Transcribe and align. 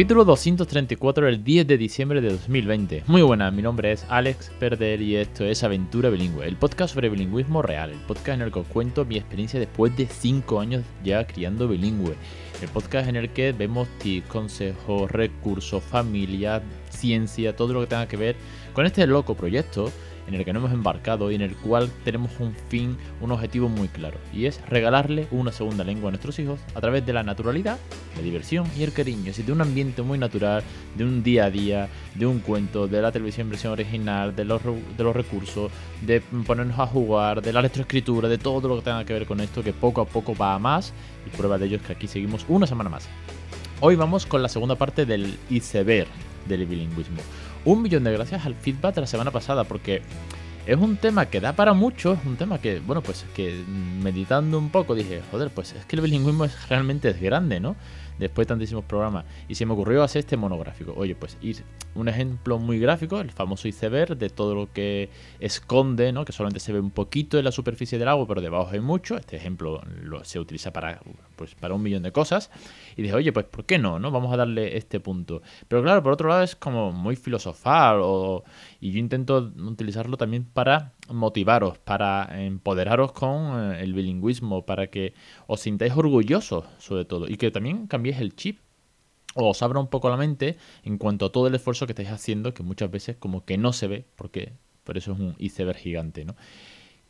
Capítulo 0.00 0.24
234 0.24 1.26
del 1.26 1.44
10 1.44 1.66
de 1.66 1.76
diciembre 1.76 2.22
de 2.22 2.30
2020. 2.30 3.04
Muy 3.06 3.20
buenas, 3.20 3.52
mi 3.52 3.60
nombre 3.60 3.92
es 3.92 4.06
Alex 4.08 4.50
Perder 4.58 5.02
y 5.02 5.16
esto 5.16 5.44
es 5.44 5.62
Aventura 5.62 6.08
Bilingüe, 6.08 6.46
el 6.46 6.56
podcast 6.56 6.94
sobre 6.94 7.10
bilingüismo 7.10 7.60
real, 7.60 7.90
el 7.90 7.98
podcast 8.06 8.36
en 8.36 8.40
el 8.40 8.50
que 8.50 8.60
os 8.60 8.66
cuento 8.68 9.04
mi 9.04 9.18
experiencia 9.18 9.60
después 9.60 9.94
de 9.98 10.06
5 10.06 10.58
años 10.58 10.84
ya 11.04 11.26
criando 11.26 11.68
bilingüe, 11.68 12.14
el 12.62 12.68
podcast 12.70 13.10
en 13.10 13.16
el 13.16 13.28
que 13.28 13.52
vemos 13.52 13.88
tips, 13.98 14.26
consejos, 14.28 15.10
recursos, 15.10 15.82
familia, 15.82 16.62
ciencia, 16.88 17.54
todo 17.54 17.74
lo 17.74 17.82
que 17.82 17.88
tenga 17.88 18.08
que 18.08 18.16
ver 18.16 18.36
con 18.72 18.86
este 18.86 19.06
loco 19.06 19.34
proyecto 19.34 19.92
en 20.26 20.34
el 20.34 20.44
que 20.44 20.52
nos 20.52 20.60
hemos 20.60 20.72
embarcado 20.72 21.30
y 21.30 21.34
en 21.34 21.42
el 21.42 21.56
cual 21.56 21.90
tenemos 22.04 22.30
un 22.38 22.54
fin, 22.68 22.96
un 23.20 23.32
objetivo 23.32 23.68
muy 23.68 23.88
claro, 23.88 24.18
y 24.32 24.46
es 24.46 24.60
regalarle 24.68 25.26
una 25.30 25.52
segunda 25.52 25.84
lengua 25.84 26.08
a 26.08 26.12
nuestros 26.12 26.38
hijos 26.38 26.60
a 26.74 26.80
través 26.80 27.04
de 27.04 27.12
la 27.12 27.22
naturalidad, 27.22 27.78
la 28.16 28.22
diversión 28.22 28.66
y 28.78 28.82
el 28.82 28.92
cariño, 28.92 29.30
así 29.30 29.42
de 29.42 29.52
un 29.52 29.60
ambiente 29.60 30.02
muy 30.02 30.18
natural, 30.18 30.62
de 30.96 31.04
un 31.04 31.22
día 31.22 31.46
a 31.46 31.50
día, 31.50 31.88
de 32.14 32.26
un 32.26 32.40
cuento, 32.40 32.86
de 32.86 33.02
la 33.02 33.12
televisión 33.12 33.48
versión 33.48 33.72
original, 33.72 34.34
de 34.34 34.44
los, 34.44 34.62
de 34.64 35.04
los 35.04 35.14
recursos, 35.14 35.70
de 36.02 36.20
ponernos 36.20 36.78
a 36.78 36.86
jugar, 36.86 37.42
de 37.42 37.52
la 37.52 37.60
electroescritura, 37.60 38.28
de 38.28 38.38
todo 38.38 38.68
lo 38.68 38.76
que 38.76 38.82
tenga 38.82 39.04
que 39.04 39.12
ver 39.12 39.26
con 39.26 39.40
esto, 39.40 39.62
que 39.62 39.72
poco 39.72 40.00
a 40.00 40.06
poco 40.06 40.34
va 40.34 40.54
a 40.54 40.58
más, 40.58 40.92
y 41.26 41.36
prueba 41.36 41.58
de 41.58 41.66
ello 41.66 41.76
es 41.76 41.82
que 41.82 41.92
aquí 41.92 42.06
seguimos 42.06 42.44
una 42.48 42.66
semana 42.66 42.90
más. 42.90 43.08
Hoy 43.80 43.96
vamos 43.96 44.26
con 44.26 44.42
la 44.42 44.48
segunda 44.48 44.76
parte 44.76 45.06
del 45.06 45.38
iceberg 45.48 46.08
del 46.46 46.66
bilingüismo 46.66 47.20
un 47.64 47.82
millón 47.82 48.04
de 48.04 48.12
gracias 48.12 48.46
al 48.46 48.54
feedback 48.54 48.94
de 48.94 49.00
la 49.02 49.06
semana 49.06 49.30
pasada, 49.30 49.64
porque 49.64 50.02
es 50.66 50.76
un 50.76 50.96
tema 50.96 51.26
que 51.26 51.40
da 51.40 51.54
para 51.54 51.72
mucho, 51.72 52.12
es 52.14 52.24
un 52.24 52.36
tema 52.36 52.58
que, 52.58 52.80
bueno, 52.80 53.02
pues 53.02 53.24
que 53.34 53.62
meditando 54.02 54.58
un 54.58 54.70
poco 54.70 54.94
dije, 54.94 55.22
joder, 55.30 55.50
pues 55.50 55.72
es 55.72 55.84
que 55.84 55.96
el 55.96 56.02
bilingüismo 56.02 56.44
es 56.44 56.68
realmente 56.68 57.08
es 57.08 57.20
grande, 57.20 57.60
¿no? 57.60 57.76
después 58.20 58.46
de 58.46 58.50
tantísimos 58.50 58.84
programas. 58.84 59.24
Y 59.48 59.56
se 59.56 59.66
me 59.66 59.72
ocurrió 59.72 60.04
hacer 60.04 60.20
este 60.20 60.36
monográfico. 60.36 60.94
Oye, 60.96 61.16
pues 61.16 61.36
ir 61.40 61.64
un 61.94 62.08
ejemplo 62.08 62.58
muy 62.58 62.78
gráfico, 62.78 63.20
el 63.20 63.30
famoso 63.30 63.68
iceberg, 63.68 64.16
de 64.16 64.30
todo 64.30 64.54
lo 64.54 64.72
que 64.72 65.10
esconde, 65.40 66.12
¿no? 66.12 66.24
que 66.24 66.32
solamente 66.32 66.60
se 66.60 66.72
ve 66.72 66.80
un 66.80 66.90
poquito 66.90 67.38
en 67.38 67.44
la 67.44 67.52
superficie 67.52 67.98
del 67.98 68.08
agua, 68.08 68.26
pero 68.26 68.40
debajo 68.40 68.70
hay 68.72 68.80
mucho. 68.80 69.16
Este 69.16 69.36
ejemplo 69.36 69.82
lo, 70.02 70.24
se 70.24 70.38
utiliza 70.38 70.72
para, 70.72 71.00
pues, 71.36 71.54
para 71.54 71.74
un 71.74 71.82
millón 71.82 72.02
de 72.02 72.12
cosas. 72.12 72.50
Y 72.96 73.02
dije, 73.02 73.14
oye, 73.14 73.32
pues 73.32 73.46
¿por 73.46 73.64
qué 73.64 73.78
no? 73.78 73.98
no? 73.98 74.10
Vamos 74.10 74.32
a 74.32 74.36
darle 74.36 74.76
este 74.76 75.00
punto. 75.00 75.42
Pero 75.68 75.82
claro, 75.82 76.02
por 76.02 76.12
otro 76.12 76.28
lado 76.28 76.42
es 76.42 76.56
como 76.56 76.92
muy 76.92 77.16
filosofal 77.16 78.00
y 78.80 78.92
yo 78.92 78.98
intento 78.98 79.52
utilizarlo 79.56 80.16
también 80.16 80.44
para 80.44 80.92
motivaros, 81.08 81.78
para 81.78 82.42
empoderaros 82.42 83.12
con 83.12 83.72
eh, 83.72 83.82
el 83.82 83.94
bilingüismo, 83.94 84.64
para 84.64 84.88
que 84.88 85.14
os 85.46 85.60
sintáis 85.60 85.92
orgullosos 85.94 86.64
sobre 86.78 87.04
todo 87.04 87.26
y 87.28 87.36
que 87.36 87.50
también 87.50 87.86
cambiéis 87.86 88.20
el 88.20 88.34
chip 88.34 88.60
os 89.34 89.62
abra 89.62 89.80
un 89.80 89.88
poco 89.88 90.10
la 90.10 90.16
mente 90.16 90.56
en 90.82 90.98
cuanto 90.98 91.26
a 91.26 91.32
todo 91.32 91.46
el 91.46 91.54
esfuerzo 91.54 91.86
que 91.86 91.92
estáis 91.92 92.10
haciendo, 92.10 92.54
que 92.54 92.62
muchas 92.62 92.90
veces 92.90 93.16
como 93.16 93.44
que 93.44 93.58
no 93.58 93.72
se 93.72 93.86
ve, 93.86 94.06
porque 94.16 94.52
por 94.84 94.96
eso 94.96 95.12
es 95.12 95.20
un 95.20 95.34
iceberg 95.38 95.78
gigante, 95.78 96.24
¿no? 96.24 96.36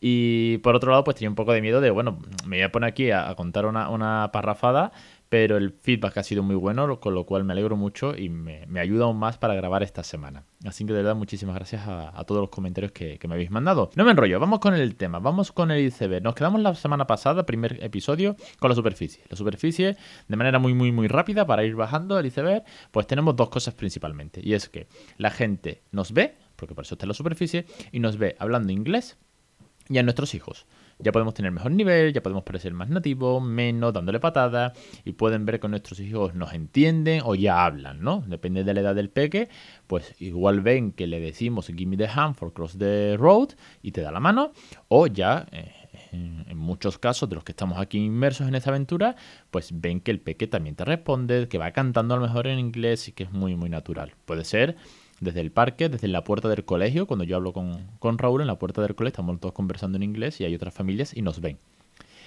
Y 0.01 0.59
por 0.59 0.75
otro 0.75 0.91
lado, 0.91 1.05
pues 1.05 1.17
tenía 1.17 1.29
un 1.29 1.35
poco 1.35 1.53
de 1.53 1.61
miedo 1.61 1.81
de, 1.81 1.91
bueno, 1.91 2.19
me 2.47 2.57
voy 2.57 2.63
a 2.63 2.73
poner 2.73 2.89
aquí 2.89 3.11
a, 3.11 3.35
contar 3.35 3.67
una, 3.67 3.91
una, 3.91 4.31
parrafada, 4.33 4.93
pero 5.29 5.59
el 5.59 5.73
feedback 5.73 6.17
ha 6.17 6.23
sido 6.23 6.43
muy 6.43 6.57
bueno, 6.57 7.01
con 7.01 7.15
lo 7.15 7.25
cual 7.25 7.45
me 7.45 7.53
alegro 7.53 7.77
mucho 7.77 8.17
y 8.17 8.31
me, 8.31 8.67
ayuda 8.81 9.05
aún 9.05 9.19
más 9.19 9.37
para 9.37 9.55
grabar 9.55 9.83
esta 9.83 10.03
semana. 10.03 10.45
Así 10.65 10.87
que 10.87 10.95
de 10.95 11.01
verdad, 11.01 11.15
muchísimas 11.15 11.55
gracias 11.55 11.83
a, 11.87 12.25
todos 12.25 12.41
los 12.41 12.51
comentarios 12.51 12.93
que, 12.93 13.19
me 13.29 13.35
habéis 13.35 13.51
mandado. 13.51 13.91
No 13.95 14.05
me 14.05 14.11
enrollo, 14.11 14.41
vamos 14.41 14.59
con 14.59 14.75
el 14.75 14.97
tema, 14.97 15.19
vamos 15.19 15.53
con 15.53 15.71
el 15.71 15.87
ICB. 15.87 16.23
Nos 16.23 16.35
quedamos 16.35 16.63
la 16.63 16.75
semana 16.75 17.07
pasada, 17.07 17.45
primer 17.45 17.79
episodio, 17.85 18.37
con 18.59 18.71
la 18.71 18.75
superficie. 18.75 19.23
La 19.29 19.37
superficie, 19.37 19.97
de 20.27 20.37
manera 20.37 20.59
muy, 20.59 20.73
muy, 20.73 20.93
muy 20.93 21.09
rápida, 21.09 21.47
para 21.47 21.63
ir 21.63 21.77
bajando 21.77 22.19
el 22.19 22.25
iceberg, 22.25 22.65
pues 22.91 23.07
tenemos 23.07 23.37
dos 23.37 23.51
cosas 23.51 23.75
principalmente. 23.75 24.41
Y 24.43 24.55
es 24.55 24.71
que 24.71 24.89
la 25.19 25.31
gente 25.31 25.83
nos 25.93 26.13
ve, 26.13 26.37
porque 26.57 26.75
por 26.75 26.85
eso 26.85 26.95
está 26.95 27.05
en 27.05 27.09
la 27.11 27.15
superficie, 27.15 27.67
y 27.93 28.01
nos 28.01 28.17
ve 28.17 28.35
hablando 28.39 28.73
inglés 28.73 29.19
y 29.91 29.99
a 29.99 30.03
nuestros 30.03 30.35
hijos. 30.35 30.67
Ya 31.01 31.13
podemos 31.13 31.35
tener 31.35 31.51
mejor 31.51 31.73
nivel, 31.73 32.13
ya 32.13 32.23
podemos 32.23 32.45
parecer 32.45 32.73
más 32.73 32.89
nativos, 32.89 33.43
menos, 33.43 33.93
dándole 33.93 34.21
patadas, 34.21 34.73
y 35.05 35.13
pueden 35.13 35.45
ver 35.45 35.59
que 35.59 35.69
nuestros 35.69 35.99
hijos 36.01 36.35
nos 36.35 36.53
entienden 36.53 37.23
o 37.25 37.35
ya 37.35 37.65
hablan, 37.65 38.01
¿no? 38.01 38.23
Depende 38.27 38.65
de 38.65 38.75
la 38.75 38.81
edad 38.81 38.95
del 38.95 39.11
peque, 39.11 39.49
pues 39.87 40.15
igual 40.21 40.61
ven 40.61 40.93
que 40.93 41.07
le 41.07 41.19
decimos 41.19 41.67
give 41.67 41.87
me 41.87 41.97
the 41.97 42.07
hand 42.07 42.37
for 42.37 42.53
cross 42.53 42.79
the 42.79 43.17
road 43.17 43.51
y 43.83 43.93
te 43.93 44.01
da 44.01 44.13
la 44.13 44.21
mano, 44.21 44.53
o 44.89 45.07
ya... 45.07 45.47
Eh, 45.51 45.75
en 46.13 46.57
muchos 46.57 46.99
casos 46.99 47.29
de 47.29 47.37
los 47.37 47.45
que 47.45 47.53
estamos 47.53 47.79
aquí 47.79 47.99
inmersos 47.99 48.49
en 48.49 48.55
esta 48.55 48.71
aventura, 48.71 49.17
pues 49.51 49.71
ven 49.73 50.01
que 50.01 50.11
el 50.11 50.21
peque 50.21 50.47
también 50.47 50.75
te 50.75 50.85
responde, 50.85 51.49
que 51.49 51.59
va 51.59 51.71
cantando 51.73 52.15
a 52.15 52.17
lo 52.17 52.23
mejor 52.25 52.47
en 52.47 52.59
inglés 52.59 53.09
y 53.09 53.13
que 53.13 53.25
es 53.25 53.33
muy, 53.33 53.55
muy 53.55 53.71
natural. 53.71 54.15
Puede 54.25 54.45
ser 54.45 54.77
desde 55.21 55.41
el 55.41 55.53
parque, 55.53 55.89
desde 55.89 56.09
la 56.09 56.25
puerta 56.25 56.49
del 56.49 56.65
colegio, 56.65 57.07
cuando 57.07 57.25
yo 57.25 57.37
hablo 57.37 57.53
con, 57.53 57.87
con 57.99 58.19
Raúl 58.19 58.41
en 58.41 58.47
la 58.47 58.59
puerta 58.59 58.83
del 58.83 58.95
colegio, 58.95 59.13
estamos 59.13 59.39
todos 59.41 59.55
conversando 59.55 59.97
en 59.97 60.03
inglés 60.03 60.41
y 60.41 60.45
hay 60.45 60.55
otras 60.55 60.75
familias 60.75 61.17
y 61.17 61.23
nos 61.23 61.41
ven. 61.41 61.59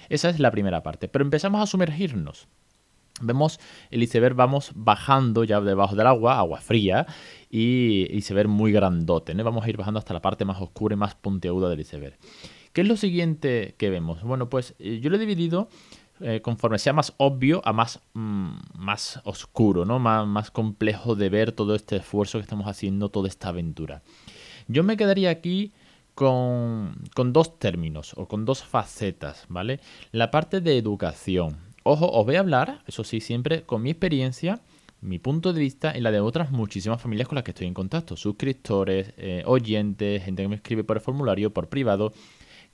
Esa 0.08 0.30
es 0.30 0.38
la 0.38 0.50
primera 0.50 0.82
parte. 0.82 1.08
Pero 1.08 1.24
empezamos 1.24 1.60
a 1.60 1.66
sumergirnos. 1.66 2.48
Vemos 3.20 3.60
el 3.90 4.02
iceberg, 4.02 4.34
vamos 4.34 4.72
bajando 4.74 5.44
ya 5.44 5.60
debajo 5.60 5.94
del 5.94 6.06
agua, 6.06 6.38
agua 6.38 6.60
fría, 6.60 7.06
y 7.48 8.08
iceberg 8.10 8.48
muy 8.48 8.72
grandote. 8.72 9.34
¿no? 9.34 9.44
Vamos 9.44 9.64
a 9.64 9.68
ir 9.68 9.76
bajando 9.76 9.98
hasta 9.98 10.14
la 10.14 10.20
parte 10.20 10.44
más 10.44 10.60
oscura 10.60 10.94
y 10.94 10.98
más 10.98 11.14
puntiaguda 11.14 11.68
del 11.68 11.80
iceberg. 11.80 12.16
¿Qué 12.72 12.80
es 12.80 12.88
lo 12.88 12.96
siguiente 12.96 13.76
que 13.78 13.88
vemos? 13.88 14.22
Bueno, 14.24 14.48
pues 14.48 14.74
eh, 14.80 14.98
yo 15.00 15.10
lo 15.10 15.16
he 15.16 15.20
dividido 15.20 15.68
eh, 16.20 16.40
conforme 16.42 16.78
sea 16.78 16.92
más 16.92 17.12
obvio 17.16 17.60
a 17.64 17.72
más, 17.72 18.00
mm, 18.12 18.52
más 18.76 19.20
oscuro, 19.24 19.84
¿no? 19.84 19.98
Más, 19.98 20.26
más 20.26 20.50
complejo 20.50 21.16
de 21.16 21.28
ver 21.28 21.52
todo 21.52 21.74
este 21.74 21.96
esfuerzo 21.96 22.38
que 22.38 22.42
estamos 22.42 22.66
haciendo, 22.68 23.08
toda 23.08 23.28
esta 23.28 23.48
aventura. 23.48 24.02
Yo 24.68 24.84
me 24.84 24.96
quedaría 24.96 25.30
aquí 25.30 25.72
con, 26.14 26.94
con, 27.14 27.32
dos 27.32 27.58
términos 27.58 28.12
o 28.16 28.28
con 28.28 28.44
dos 28.44 28.62
facetas, 28.62 29.46
¿vale? 29.48 29.80
La 30.12 30.30
parte 30.30 30.60
de 30.60 30.78
educación. 30.78 31.56
Ojo, 31.82 32.08
os 32.10 32.24
voy 32.24 32.36
a 32.36 32.40
hablar, 32.40 32.82
eso 32.86 33.02
sí, 33.02 33.20
siempre 33.20 33.64
con 33.64 33.82
mi 33.82 33.90
experiencia, 33.90 34.60
mi 35.00 35.18
punto 35.18 35.52
de 35.52 35.60
vista 35.60 35.96
y 35.96 36.00
la 36.00 36.10
de 36.12 36.20
otras 36.20 36.50
muchísimas 36.50 37.02
familias 37.02 37.28
con 37.28 37.34
las 37.34 37.44
que 37.44 37.50
estoy 37.50 37.66
en 37.66 37.74
contacto. 37.74 38.16
Suscriptores, 38.16 39.12
eh, 39.16 39.42
oyentes, 39.46 40.24
gente 40.24 40.42
que 40.42 40.48
me 40.48 40.56
escribe 40.56 40.84
por 40.84 40.96
el 40.96 41.02
formulario, 41.02 41.52
por 41.52 41.68
privado 41.68 42.12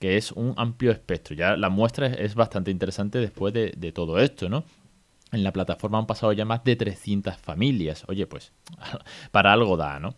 que 0.01 0.17
es 0.17 0.33
un 0.33 0.55
amplio 0.57 0.91
espectro. 0.91 1.37
Ya 1.37 1.57
la 1.57 1.69
muestra 1.69 2.07
es, 2.07 2.35
bastante 2.35 2.73
interesante 2.73 3.19
después 3.19 3.55
de, 3.55 3.93
todo 3.95 4.19
esto, 4.19 4.49
¿no? 4.49 4.65
En 5.31 5.45
la 5.45 5.53
plataforma 5.53 5.99
han 5.99 6.07
pasado 6.07 6.33
ya 6.33 6.45
más 6.45 6.65
de 6.65 6.75
300 6.75 7.37
familias. 7.37 8.05
Oye, 8.09 8.27
pues 8.27 8.53
para 9.31 9.53
algo 9.53 9.77
da, 9.77 10.01
¿no? 10.01 10.15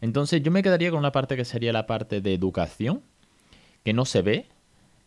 Entonces 0.00 0.42
yo 0.42 0.50
me 0.50 0.62
quedaría 0.62 0.90
con 0.90 0.98
una 0.98 1.12
parte 1.12 1.36
que 1.36 1.44
sería 1.44 1.72
la 1.72 1.86
parte 1.86 2.20
de 2.22 2.34
educación, 2.34 3.02
que 3.84 3.92
no 3.92 4.04
se 4.04 4.22
ve, 4.22 4.46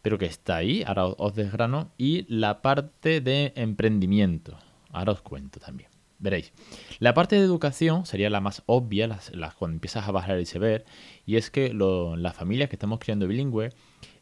pero 0.03 0.19
que 0.19 0.27
está 0.27 0.57
ahí, 0.57 0.83
ahora 0.85 1.07
os 1.07 1.33
desgrano, 1.33 1.89
y 1.97 2.25
la 2.33 2.61
parte 2.61 3.22
de 3.22 3.53
emprendimiento. 3.55 4.55
Ahora 4.91 5.13
os 5.13 5.22
cuento 5.22 5.59
también. 5.59 5.89
Veréis, 6.19 6.53
la 6.99 7.13
parte 7.13 7.35
de 7.35 7.43
educación 7.43 8.05
sería 8.05 8.29
la 8.29 8.40
más 8.40 8.63
obvia, 8.67 9.07
las, 9.07 9.31
cuando 9.57 9.75
empiezas 9.75 10.07
a 10.07 10.11
bajar 10.11 10.35
el 10.35 10.43
iceberg, 10.43 10.85
y 11.25 11.35
es 11.35 11.49
que 11.49 11.73
las 11.73 12.35
familias 12.35 12.69
que 12.69 12.75
estamos 12.75 12.99
criando 12.99 13.28
bilingüe 13.28 13.72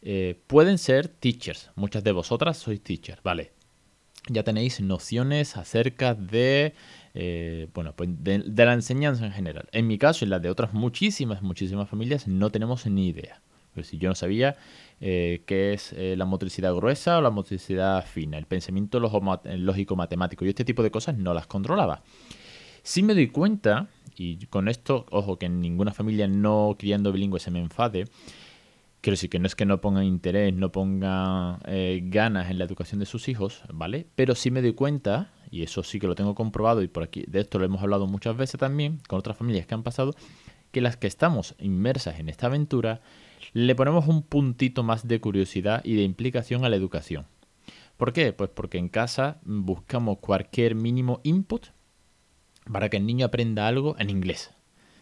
eh, 0.05 0.37
pueden 0.47 0.77
ser 0.77 1.07
teachers. 1.07 1.71
Muchas 1.75 2.03
de 2.03 2.11
vosotras 2.11 2.57
sois 2.57 2.81
teachers, 2.81 3.23
¿vale? 3.23 3.53
Ya 4.27 4.43
tenéis 4.43 4.81
nociones 4.81 5.55
acerca 5.55 6.13
de, 6.13 6.73
eh, 7.13 7.69
bueno, 7.73 7.93
pues 7.95 8.09
de, 8.21 8.43
la 8.45 8.73
enseñanza 8.73 9.25
en 9.25 9.31
general. 9.31 9.69
En 9.71 9.87
mi 9.87 9.97
caso 9.97 10.25
y 10.25 10.27
la 10.27 10.39
de 10.39 10.49
otras 10.49 10.73
muchísimas, 10.73 11.41
muchísimas 11.41 11.89
familias 11.89 12.27
no 12.27 12.49
tenemos 12.49 12.85
ni 12.85 13.07
idea. 13.07 13.41
Pero 13.73 13.87
si 13.87 13.97
yo 13.97 14.09
no 14.09 14.15
sabía 14.15 14.57
eh, 14.99 15.43
qué 15.45 15.73
es 15.73 15.95
la 15.97 16.25
motricidad 16.25 16.75
gruesa 16.75 17.17
o 17.17 17.21
la 17.21 17.31
motricidad 17.31 18.05
fina, 18.05 18.37
el 18.37 18.45
pensamiento 18.45 18.99
lógico-matemático 18.99 20.45
y 20.45 20.49
este 20.49 20.65
tipo 20.65 20.83
de 20.83 20.91
cosas 20.91 21.17
no 21.17 21.33
las 21.33 21.47
controlaba. 21.47 22.03
Sí 22.83 23.01
me 23.01 23.13
doy 23.15 23.29
cuenta, 23.29 23.87
y 24.15 24.45
con 24.47 24.67
esto, 24.67 25.05
ojo, 25.09 25.39
que 25.39 25.45
en 25.45 25.61
ninguna 25.61 25.93
familia 25.93 26.27
no 26.27 26.75
criando 26.77 27.11
bilingüe 27.11 27.39
se 27.39 27.49
me 27.49 27.59
enfade, 27.59 28.05
quiero 29.03 29.15
decir 29.15 29.29
que 29.29 29.37
no 29.37 29.47
es 29.47 29.55
que 29.55 29.65
no 29.65 29.81
pongan 29.81 30.05
interés, 30.05 30.53
no 30.53 30.71
pongan 30.71 31.59
eh, 31.65 31.99
ganas 32.05 32.49
en 32.49 32.57
la 32.57 32.63
educación 32.63 33.01
de 33.01 33.05
sus 33.05 33.27
hijos, 33.27 33.61
¿vale? 33.73 34.07
Pero 34.15 34.33
sí 34.33 34.49
me 34.49 34.61
doy 34.61 34.71
cuenta, 34.73 35.33
y 35.51 35.61
eso 35.63 35.83
sí 35.83 35.99
que 35.99 36.07
lo 36.07 36.15
tengo 36.15 36.35
comprobado, 36.35 36.81
y 36.81 36.87
por 36.87 37.03
aquí 37.03 37.25
de 37.27 37.41
esto 37.41 37.59
lo 37.59 37.65
hemos 37.65 37.81
hablado 37.83 38.07
muchas 38.07 38.37
veces 38.37 38.57
también 38.57 39.01
con 39.09 39.19
otras 39.19 39.35
familias 39.35 39.67
que 39.67 39.73
han 39.73 39.83
pasado, 39.83 40.15
que 40.71 40.79
las 40.79 40.95
que 40.95 41.07
estamos 41.07 41.53
inmersas 41.59 42.17
en 42.17 42.29
esta 42.29 42.47
aventura 42.47 43.01
le 43.51 43.75
ponemos 43.75 44.07
un 44.07 44.23
puntito 44.23 44.83
más 44.83 45.05
de 45.05 45.19
curiosidad 45.19 45.81
y 45.83 45.95
de 45.95 46.03
implicación 46.03 46.63
a 46.63 46.69
la 46.69 46.77
educación. 46.77 47.25
¿Por 47.97 48.13
qué? 48.13 48.31
Pues 48.31 48.51
porque 48.51 48.77
en 48.77 48.87
casa 48.87 49.41
buscamos 49.43 50.19
cualquier 50.19 50.75
mínimo 50.75 51.19
input 51.23 51.67
para 52.71 52.87
que 52.87 52.97
el 52.97 53.05
niño 53.05 53.25
aprenda 53.25 53.67
algo 53.67 53.97
en 53.99 54.09
inglés. 54.09 54.51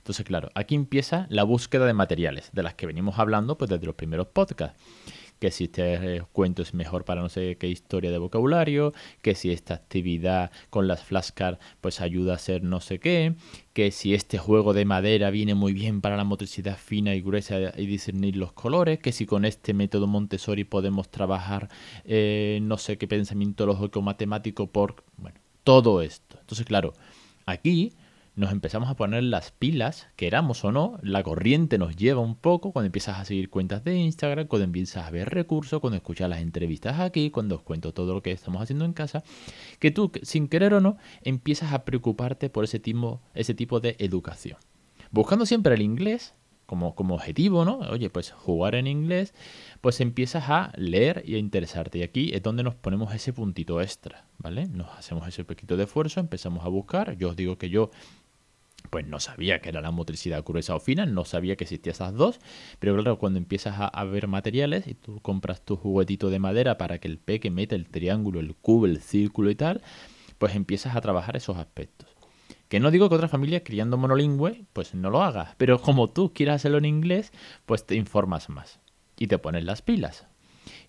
Entonces, 0.01 0.25
claro, 0.25 0.49
aquí 0.55 0.73
empieza 0.73 1.27
la 1.29 1.43
búsqueda 1.43 1.85
de 1.85 1.93
materiales, 1.93 2.49
de 2.53 2.63
las 2.63 2.73
que 2.73 2.87
venimos 2.87 3.19
hablando 3.19 3.57
pues 3.57 3.69
desde 3.69 3.85
los 3.85 3.93
primeros 3.95 4.27
podcasts 4.27 4.81
que 5.41 5.49
si 5.49 5.63
este 5.63 6.21
cuento 6.33 6.61
es 6.61 6.75
mejor 6.75 7.03
para 7.03 7.21
no 7.21 7.27
sé 7.27 7.57
qué 7.59 7.67
historia 7.67 8.11
de 8.11 8.19
vocabulario, 8.19 8.93
que 9.23 9.33
si 9.33 9.51
esta 9.51 9.73
actividad 9.73 10.51
con 10.69 10.87
las 10.87 11.03
flashcards 11.03 11.57
pues 11.81 11.99
ayuda 11.99 12.33
a 12.33 12.35
hacer 12.35 12.61
no 12.61 12.79
sé 12.79 12.99
qué, 12.99 13.33
que 13.73 13.89
si 13.89 14.13
este 14.13 14.37
juego 14.37 14.73
de 14.73 14.85
madera 14.85 15.31
viene 15.31 15.55
muy 15.55 15.73
bien 15.73 15.99
para 15.99 16.15
la 16.15 16.25
motricidad 16.25 16.77
fina 16.77 17.15
y 17.15 17.21
gruesa 17.21 17.73
y 17.75 17.87
discernir 17.87 18.37
los 18.37 18.53
colores, 18.53 18.99
que 18.99 19.11
si 19.11 19.25
con 19.25 19.43
este 19.43 19.73
método 19.73 20.05
Montessori 20.05 20.63
podemos 20.63 21.09
trabajar 21.09 21.69
eh, 22.05 22.59
no 22.61 22.77
sé 22.77 22.99
qué 22.99 23.07
pensamiento 23.07 23.65
lógico 23.65 24.03
matemático 24.03 24.67
por, 24.67 25.03
bueno, 25.17 25.39
todo 25.63 26.03
esto. 26.03 26.37
Entonces, 26.39 26.67
claro, 26.67 26.93
aquí 27.47 27.93
nos 28.35 28.51
empezamos 28.51 28.89
a 28.89 28.95
poner 28.95 29.23
las 29.23 29.51
pilas, 29.51 30.07
queramos 30.15 30.63
o 30.63 30.71
no, 30.71 30.99
la 31.01 31.21
corriente 31.21 31.77
nos 31.77 31.95
lleva 31.95 32.21
un 32.21 32.35
poco 32.35 32.71
cuando 32.71 32.85
empiezas 32.85 33.19
a 33.19 33.25
seguir 33.25 33.49
cuentas 33.49 33.83
de 33.83 33.95
Instagram, 33.97 34.47
cuando 34.47 34.63
empiezas 34.65 35.05
a 35.05 35.11
ver 35.11 35.29
recursos, 35.29 35.81
cuando 35.81 35.97
escuchas 35.97 36.29
las 36.29 36.41
entrevistas 36.41 36.99
aquí, 36.99 37.29
cuando 37.29 37.55
os 37.55 37.61
cuento 37.61 37.93
todo 37.93 38.13
lo 38.13 38.21
que 38.21 38.31
estamos 38.31 38.61
haciendo 38.61 38.85
en 38.85 38.93
casa, 38.93 39.23
que 39.79 39.91
tú, 39.91 40.11
sin 40.23 40.47
querer 40.47 40.73
o 40.73 40.81
no, 40.81 40.97
empiezas 41.23 41.73
a 41.73 41.83
preocuparte 41.83 42.49
por 42.49 42.63
ese 42.63 42.79
tipo, 42.79 43.21
ese 43.33 43.53
tipo 43.53 43.79
de 43.79 43.95
educación. 43.99 44.57
Buscando 45.11 45.45
siempre 45.45 45.75
el 45.75 45.81
inglés 45.81 46.33
como, 46.71 46.95
como 46.95 47.15
objetivo, 47.15 47.65
¿no? 47.65 47.79
Oye, 47.79 48.09
pues 48.09 48.31
jugar 48.31 48.75
en 48.75 48.87
inglés, 48.87 49.33
pues 49.81 49.99
empiezas 49.99 50.49
a 50.49 50.71
leer 50.77 51.21
y 51.25 51.35
a 51.35 51.37
interesarte. 51.37 51.97
Y 51.97 52.03
aquí 52.03 52.31
es 52.33 52.41
donde 52.41 52.63
nos 52.63 52.75
ponemos 52.75 53.13
ese 53.13 53.33
puntito 53.33 53.81
extra, 53.81 54.23
¿vale? 54.37 54.67
Nos 54.67 54.89
hacemos 54.97 55.27
ese 55.27 55.43
poquito 55.43 55.75
de 55.75 55.83
esfuerzo, 55.83 56.21
empezamos 56.21 56.63
a 56.63 56.69
buscar. 56.69 57.17
Yo 57.17 57.31
os 57.31 57.35
digo 57.35 57.57
que 57.57 57.69
yo 57.69 57.91
pues 58.91 59.07
no 59.07 59.21
sabía 59.21 59.61
que 59.61 59.69
era 59.69 59.81
la 59.81 59.89
motricidad 59.89 60.43
gruesa 60.43 60.75
o 60.75 60.79
fina, 60.81 61.05
no 61.05 61.23
sabía 61.23 61.55
que 61.55 61.63
existían 61.63 61.93
esas 61.93 62.13
dos, 62.13 62.39
pero 62.77 62.93
claro, 62.93 63.17
cuando 63.17 63.39
empiezas 63.39 63.75
a, 63.79 64.03
ver 64.03 64.27
materiales 64.27 64.85
y 64.85 64.95
tú 64.95 65.21
compras 65.21 65.63
tu 65.63 65.77
juguetito 65.77 66.29
de 66.29 66.39
madera 66.39 66.77
para 66.77 66.99
que 66.99 67.07
el 67.07 67.17
peque 67.17 67.49
meta 67.49 67.73
el 67.73 67.87
triángulo, 67.87 68.41
el 68.41 68.53
cubo, 68.53 68.85
el 68.85 68.99
círculo 69.01 69.49
y 69.49 69.55
tal, 69.55 69.81
pues 70.37 70.55
empiezas 70.55 70.95
a 70.95 71.01
trabajar 71.01 71.37
esos 71.37 71.57
aspectos. 71.57 72.09
Que 72.67 72.81
no 72.81 72.91
digo 72.91 73.07
que 73.07 73.15
otra 73.15 73.29
familia 73.29 73.63
criando 73.63 73.97
monolingüe, 73.97 74.65
pues 74.73 74.93
no 74.93 75.09
lo 75.09 75.23
hagas, 75.23 75.55
pero 75.57 75.81
como 75.81 76.09
tú 76.09 76.33
quieras 76.33 76.57
hacerlo 76.57 76.77
en 76.77 76.85
inglés, 76.85 77.31
pues 77.65 77.85
te 77.85 77.95
informas 77.95 78.49
más 78.49 78.81
y 79.17 79.27
te 79.27 79.37
pones 79.37 79.63
las 79.63 79.81
pilas. 79.81 80.27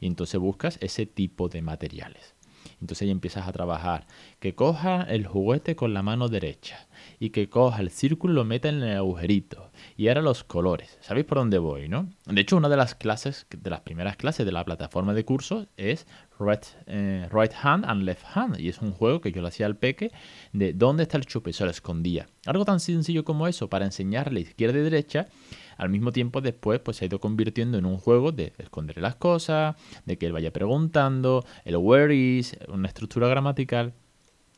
Y 0.01 0.09
entonces 0.09 0.41
buscas 0.41 0.77
ese 0.81 1.07
tipo 1.07 1.49
de 1.49 1.63
materiales. 1.63 2.35
Entonces 2.82 3.02
ahí 3.02 3.11
empiezas 3.11 3.46
a 3.46 3.52
trabajar. 3.52 4.06
Que 4.40 4.55
coja 4.55 5.02
el 5.02 5.25
juguete 5.26 5.76
con 5.76 5.94
la 5.94 6.02
mano 6.02 6.29
derecha 6.29 6.88
y 7.20 7.31
que 7.31 7.49
coja 7.49 7.81
el 7.81 7.90
círculo 7.90 8.32
y 8.32 8.37
lo 8.37 8.44
meta 8.44 8.69
en 8.69 8.82
el 8.82 8.96
agujerito. 8.96 9.70
Y 9.96 10.08
ahora 10.08 10.20
los 10.20 10.43
colores. 10.43 10.99
¿Sabéis 11.00 11.26
por 11.26 11.38
dónde 11.38 11.58
voy, 11.58 11.88
no? 11.88 12.08
De 12.26 12.40
hecho, 12.40 12.56
una 12.56 12.69
de 12.69 12.76
las 12.76 12.96
clases, 12.96 13.46
de 13.50 13.70
las 13.70 13.81
primeras 13.81 14.17
clases 14.17 14.44
de 14.44 14.52
la 14.52 14.64
plataforma 14.64 15.14
de 15.14 15.25
cursos 15.25 15.69
es 15.76 16.06
Right, 16.40 16.64
eh, 16.87 17.29
right 17.32 17.52
Hand 17.62 17.84
and 17.87 18.02
Left 18.02 18.25
Hand. 18.34 18.58
Y 18.58 18.69
es 18.69 18.82
un 18.82 18.90
juego 18.90 19.20
que 19.20 19.31
yo 19.31 19.43
le 19.43 19.49
hacía 19.49 19.67
al 19.67 19.76
peque 19.76 20.11
de 20.52 20.73
dónde 20.73 21.05
está 21.05 21.17
el 21.17 21.26
chupe, 21.26 21.52
se 21.52 21.64
lo 21.64 21.70
escondía. 21.70 22.26
Algo 22.46 22.64
tan 22.64 22.81
sencillo 22.81 23.25
como 23.25 23.46
eso 23.46 23.69
para 23.70 23.84
enseñarle 23.84 24.40
izquierda 24.40 24.81
y 24.81 24.82
derecha 24.82 25.29
al 25.77 25.89
mismo 25.89 26.13
tiempo 26.13 26.41
después 26.41 26.81
pues 26.81 26.97
se 26.97 27.05
ha 27.05 27.09
ido 27.09 27.21
convirtiendo 27.21 27.79
en 27.79 27.87
un 27.87 27.99
juego 27.99 28.33
de 28.33 28.53
esconder 28.59 28.99
las 28.99 29.17
cosas, 29.17 29.77
de 30.05 30.19
que 30.19 30.27
él 30.27 30.33
vaya 30.33 30.53
preguntando, 30.53 31.45
el 31.65 31.77
where 31.77 32.15
is, 32.15 32.57
una 32.69 32.89
estructura 32.89 33.29
gramatical. 33.29 33.95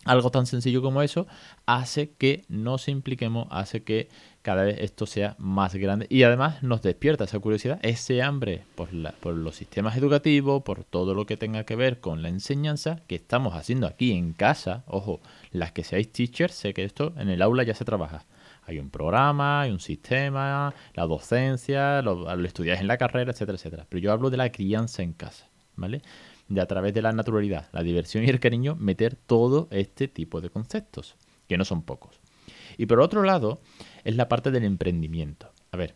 Algo 0.04 0.30
tan 0.30 0.44
sencillo 0.44 0.82
como 0.82 1.00
eso 1.00 1.26
hace 1.64 2.10
que 2.10 2.44
nos 2.48 2.88
impliquemos, 2.88 3.46
hace 3.50 3.84
que 3.84 4.10
cada 4.42 4.64
vez 4.64 4.76
esto 4.80 5.06
sea 5.06 5.34
más 5.38 5.74
grande 5.74 6.06
y 6.10 6.24
además 6.24 6.62
nos 6.62 6.82
despierta 6.82 7.24
esa 7.24 7.38
curiosidad, 7.38 7.78
ese 7.80 8.22
hambre 8.22 8.64
por, 8.74 8.90
por 9.14 9.34
los 9.34 9.56
sistemas 9.56 9.96
educativos, 9.96 10.62
por 10.62 10.84
todo 10.84 11.14
lo 11.14 11.24
que 11.24 11.38
tenga 11.38 11.64
que 11.64 11.76
ver 11.76 12.00
con 12.00 12.20
la 12.20 12.28
enseñanza 12.28 13.00
que 13.06 13.14
estamos 13.14 13.54
haciendo 13.54 13.86
aquí 13.86 14.12
en 14.12 14.34
casa. 14.34 14.84
Ojo, 14.86 15.20
las 15.52 15.72
que 15.72 15.84
seáis 15.84 16.12
teachers, 16.12 16.54
sé 16.54 16.74
que 16.74 16.84
esto 16.84 17.14
en 17.16 17.30
el 17.30 17.40
aula 17.40 17.62
ya 17.62 17.74
se 17.74 17.86
trabaja 17.86 18.26
hay 18.66 18.78
un 18.78 18.90
programa, 18.90 19.62
hay 19.62 19.70
un 19.70 19.80
sistema, 19.80 20.74
la 20.94 21.06
docencia, 21.06 22.02
lo, 22.02 22.30
estudiáis 22.44 22.80
en 22.80 22.86
la 22.86 22.96
carrera, 22.96 23.32
etcétera, 23.32 23.56
etcétera. 23.56 23.86
Pero 23.88 24.00
yo 24.00 24.12
hablo 24.12 24.30
de 24.30 24.36
la 24.36 24.50
crianza 24.50 25.02
en 25.02 25.12
casa, 25.12 25.48
¿vale? 25.76 26.02
De 26.48 26.60
a 26.60 26.66
través 26.66 26.94
de 26.94 27.02
la 27.02 27.12
naturalidad, 27.12 27.68
la 27.72 27.82
diversión 27.82 28.24
y 28.24 28.28
el 28.28 28.40
cariño, 28.40 28.76
meter 28.76 29.16
todo 29.16 29.68
este 29.70 30.08
tipo 30.08 30.40
de 30.40 30.50
conceptos, 30.50 31.16
que 31.48 31.58
no 31.58 31.64
son 31.64 31.82
pocos. 31.82 32.20
Y 32.76 32.86
por 32.86 33.00
otro 33.00 33.22
lado, 33.22 33.60
es 34.04 34.16
la 34.16 34.28
parte 34.28 34.50
del 34.50 34.64
emprendimiento. 34.64 35.52
A 35.70 35.76
ver, 35.76 35.94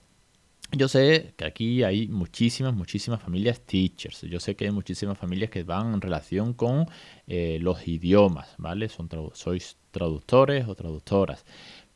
yo 0.73 0.87
sé 0.87 1.33
que 1.37 1.47
aquí 1.47 1.83
hay 1.83 2.09
muchísimas, 2.09 2.75
muchísimas 2.75 3.23
familias 3.23 3.63
teachers. 3.63 4.23
Yo 4.23 4.39
sé 4.39 4.55
que 4.55 4.67
hay 4.67 4.71
muchísimas 4.71 5.17
familias 5.17 5.51
que 5.51 5.63
van 5.63 5.95
en 5.95 6.01
relación 6.01 6.53
con 6.53 6.87
eh, 7.27 7.59
los 7.61 7.89
idiomas, 7.89 8.55
¿vale? 8.59 8.89
Son 8.91 9.09
sois 9.33 9.79
traductores 9.91 10.69
o 10.69 10.75
traductoras. 10.75 11.47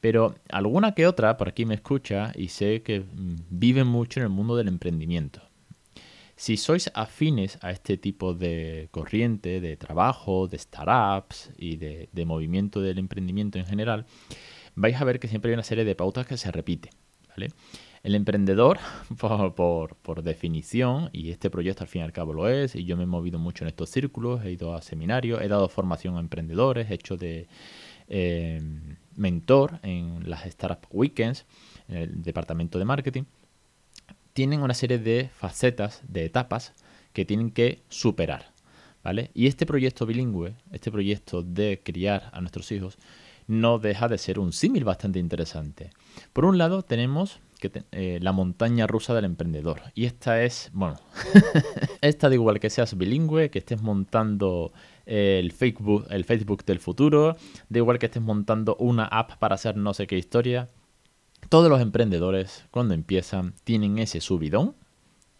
Pero 0.02 0.34
alguna 0.50 0.96
que 0.96 1.06
otra 1.06 1.36
por 1.36 1.48
aquí 1.48 1.64
me 1.64 1.76
escucha 1.76 2.32
y 2.34 2.48
sé 2.48 2.82
que 2.82 3.00
mm, 3.00 3.36
viven 3.50 3.86
mucho 3.86 4.18
en 4.18 4.24
el 4.24 4.30
mundo 4.30 4.56
del 4.56 4.66
emprendimiento. 4.66 5.40
Si 6.34 6.56
sois 6.56 6.90
afines 6.94 7.56
a 7.62 7.70
este 7.70 7.96
tipo 7.96 8.34
de 8.34 8.88
corriente, 8.90 9.60
de 9.60 9.76
trabajo, 9.76 10.48
de 10.48 10.58
startups 10.58 11.52
y 11.56 11.76
de, 11.76 12.24
movimiento 12.26 12.80
del 12.80 12.98
emprendimiento 12.98 13.60
en 13.60 13.66
general, 13.66 14.06
vais 14.74 15.00
a 15.00 15.04
ver 15.04 15.20
que 15.20 15.28
siempre 15.28 15.52
hay 15.52 15.54
una 15.54 15.62
serie 15.62 15.84
de 15.84 15.94
pautas 15.94 16.26
que 16.26 16.36
se 16.36 16.50
repiten. 16.50 16.90
El 18.02 18.16
emprendedor, 18.16 18.80
por, 19.20 19.94
por, 19.94 20.22
definición, 20.24 21.10
y 21.12 21.30
este 21.30 21.48
proyecto 21.48 21.84
al 21.84 21.88
fin 21.88 22.00
y 22.00 22.04
al 22.04 22.12
cabo 22.12 22.32
lo 22.32 22.48
es, 22.48 22.74
y 22.74 22.84
yo 22.84 22.96
me 22.96 23.04
he 23.04 23.06
movido 23.06 23.38
mucho 23.38 23.62
en 23.62 23.68
estos 23.68 23.90
círculos, 23.90 24.44
he 24.44 24.50
ido 24.50 24.74
a 24.74 24.82
seminarios, 24.82 25.40
he 25.40 25.46
dado 25.46 25.68
formación 25.68 26.16
a 26.16 26.20
emprendedores, 26.20 26.90
he 26.90 26.94
hecho 26.94 27.16
de, 27.16 27.46
Em, 28.14 28.96
mentor 29.16 29.80
en 29.82 30.28
las 30.28 30.46
Startup 30.46 30.86
Weekends, 30.90 31.46
en 31.88 31.96
el 31.96 32.22
departamento 32.22 32.78
de 32.78 32.84
marketing, 32.84 33.24
tienen 34.32 34.62
una 34.62 34.74
serie 34.74 34.98
de 34.98 35.30
facetas, 35.34 36.02
de 36.08 36.24
etapas 36.24 36.72
que 37.12 37.24
tienen 37.24 37.50
que 37.50 37.82
superar. 37.88 38.52
¿vale? 39.02 39.30
Y 39.34 39.46
este 39.46 39.66
proyecto 39.66 40.06
bilingüe, 40.06 40.54
este 40.70 40.90
proyecto 40.90 41.42
de 41.42 41.80
criar 41.82 42.30
a 42.32 42.40
nuestros 42.40 42.70
hijos, 42.72 42.98
no 43.46 43.78
deja 43.78 44.08
de 44.08 44.18
ser 44.18 44.38
un 44.38 44.52
símil 44.52 44.84
bastante 44.84 45.18
interesante. 45.18 45.90
Por 46.32 46.44
un 46.44 46.58
lado 46.58 46.82
tenemos 46.82 47.40
eh, 47.92 48.18
la 48.20 48.32
montaña 48.32 48.86
rusa 48.86 49.14
del 49.14 49.24
emprendedor. 49.24 49.82
Y 49.94 50.06
esta 50.06 50.42
es, 50.42 50.70
bueno, 50.72 50.96
esta 52.00 52.28
da 52.28 52.34
igual 52.34 52.58
que 52.58 52.70
seas 52.70 52.96
bilingüe, 52.96 53.50
que 53.50 53.60
estés 53.60 53.80
montando 53.80 54.72
el 55.06 55.52
Facebook, 55.52 56.06
el 56.10 56.24
Facebook 56.24 56.64
del 56.64 56.80
futuro, 56.80 57.36
da 57.68 57.78
igual 57.78 57.98
que 57.98 58.06
estés 58.06 58.22
montando 58.22 58.76
una 58.76 59.04
app 59.04 59.38
para 59.38 59.54
hacer 59.54 59.76
no 59.76 59.94
sé 59.94 60.06
qué 60.06 60.18
historia. 60.18 60.70
Todos 61.48 61.68
los 61.68 61.80
emprendedores, 61.80 62.64
cuando 62.70 62.94
empiezan, 62.94 63.54
tienen 63.64 63.98
ese 63.98 64.20
subidón 64.20 64.74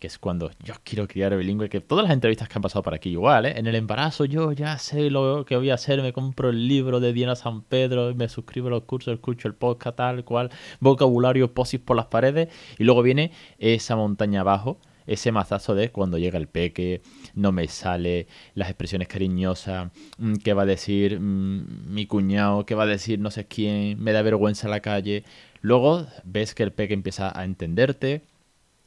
que 0.02 0.08
es 0.08 0.18
cuando 0.18 0.50
yo 0.64 0.74
quiero 0.82 1.06
criar 1.06 1.36
bilingüe, 1.36 1.68
que 1.68 1.80
todas 1.80 2.02
las 2.02 2.12
entrevistas 2.12 2.48
que 2.48 2.58
han 2.58 2.62
pasado 2.62 2.82
por 2.82 2.92
aquí 2.92 3.10
igual, 3.10 3.46
¿eh? 3.46 3.54
En 3.56 3.68
el 3.68 3.76
embarazo 3.76 4.24
yo 4.24 4.50
ya 4.50 4.76
sé 4.78 5.10
lo 5.10 5.44
que 5.44 5.54
voy 5.54 5.70
a 5.70 5.74
hacer, 5.74 6.02
me 6.02 6.12
compro 6.12 6.50
el 6.50 6.66
libro 6.66 6.98
de 6.98 7.12
Diana 7.12 7.36
San 7.36 7.62
Pedro, 7.62 8.12
me 8.12 8.28
suscribo 8.28 8.66
a 8.66 8.70
los 8.70 8.82
cursos, 8.82 9.14
escucho 9.14 9.46
el 9.46 9.54
podcast 9.54 9.98
tal 9.98 10.24
cual, 10.24 10.50
vocabulario, 10.80 11.54
posis 11.54 11.78
por 11.78 11.96
las 11.96 12.06
paredes, 12.06 12.48
y 12.80 12.82
luego 12.82 13.02
viene 13.02 13.30
esa 13.60 13.94
montaña 13.94 14.40
abajo, 14.40 14.80
ese 15.06 15.30
mazazo 15.30 15.76
de 15.76 15.92
cuando 15.92 16.18
llega 16.18 16.36
el 16.36 16.48
peque, 16.48 17.02
no 17.36 17.52
me 17.52 17.68
sale 17.68 18.26
las 18.56 18.70
expresiones 18.70 19.06
cariñosas, 19.06 19.92
mm, 20.18 20.34
qué 20.42 20.52
va 20.52 20.62
a 20.62 20.66
decir 20.66 21.20
mm, 21.20 21.94
mi 21.94 22.06
cuñado, 22.06 22.66
qué 22.66 22.74
va 22.74 22.82
a 22.82 22.86
decir 22.86 23.20
no 23.20 23.30
sé 23.30 23.46
quién, 23.46 24.02
me 24.02 24.10
da 24.10 24.22
vergüenza 24.22 24.66
la 24.68 24.80
calle. 24.80 25.22
Luego 25.60 26.08
ves 26.24 26.56
que 26.56 26.64
el 26.64 26.72
peque 26.72 26.92
empieza 26.92 27.30
a 27.38 27.44
entenderte, 27.44 28.22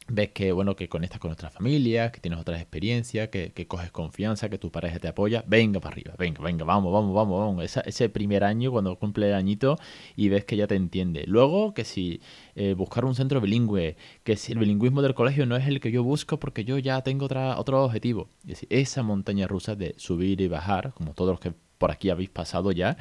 ves 0.08 0.30
que 0.30 0.52
bueno 0.52 0.76
que 0.76 0.88
conectas 0.88 1.20
con 1.20 1.32
otras 1.32 1.54
familias, 1.54 2.12
que 2.12 2.20
tienes 2.20 2.40
otras 2.40 2.62
experiencias, 2.62 3.30
que, 3.30 3.68
coges 3.68 3.92
confianza, 3.92 4.50
que 4.50 4.58
tu 4.58 4.72
pareja 4.72 5.00
te 5.00 5.08
apoya, 5.08 5.44
venga 5.48 5.80
para 5.80 5.94
arriba, 5.94 6.14
venga, 6.18 6.44
venga, 6.44 6.64
vamos, 6.64 6.94
vamos, 6.94 7.14
vamos, 7.16 7.40
vamos. 7.40 7.78
ese 7.86 8.10
primer 8.10 8.44
año 8.44 8.72
cuando 8.72 8.98
cumple 8.98 9.30
el 9.30 9.34
añito 9.34 9.78
y 10.16 10.30
ves 10.30 10.46
que 10.46 10.58
ya 10.58 10.68
te 10.68 10.76
entiende. 10.76 11.24
Luego 11.28 11.74
que 11.74 11.84
si 11.84 12.22
eh, 12.56 12.74
buscar 12.76 13.06
un 13.06 13.16
centro 13.16 13.42
bilingüe, 13.42 13.96
que 14.24 14.36
si 14.38 14.52
el 14.52 14.60
bilingüismo 14.60 15.02
del 15.02 15.16
colegio 15.16 15.46
no 15.46 15.56
es 15.56 15.68
el 15.68 15.80
que 15.80 15.92
yo 15.92 16.04
busco 16.04 16.40
porque 16.40 16.64
yo 16.64 16.78
ya 16.78 17.02
tengo 17.02 17.26
otra, 17.26 17.60
otro 17.60 17.84
objetivo. 17.84 18.30
Es 18.44 18.50
decir, 18.50 18.70
esa 18.72 19.04
montaña 19.04 19.48
rusa 19.48 19.76
de 19.76 19.96
subir 19.98 20.42
y 20.42 20.48
bajar, 20.48 20.94
como 20.94 21.14
todos 21.14 21.32
los 21.32 21.40
que 21.40 21.54
por 21.78 21.92
aquí 21.92 22.10
habéis 22.10 22.30
pasado 22.30 22.72
ya, 22.72 22.96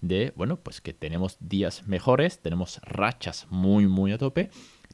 de, 0.00 0.32
bueno, 0.36 0.56
pues 0.56 0.80
que 0.80 0.92
tenemos 0.92 1.36
días 1.40 1.86
mejores, 1.86 2.40
tenemos 2.40 2.80
rachas 2.84 3.46
muy, 3.50 3.86
muy 3.86 4.12
a 4.12 4.18
tope 4.18 4.50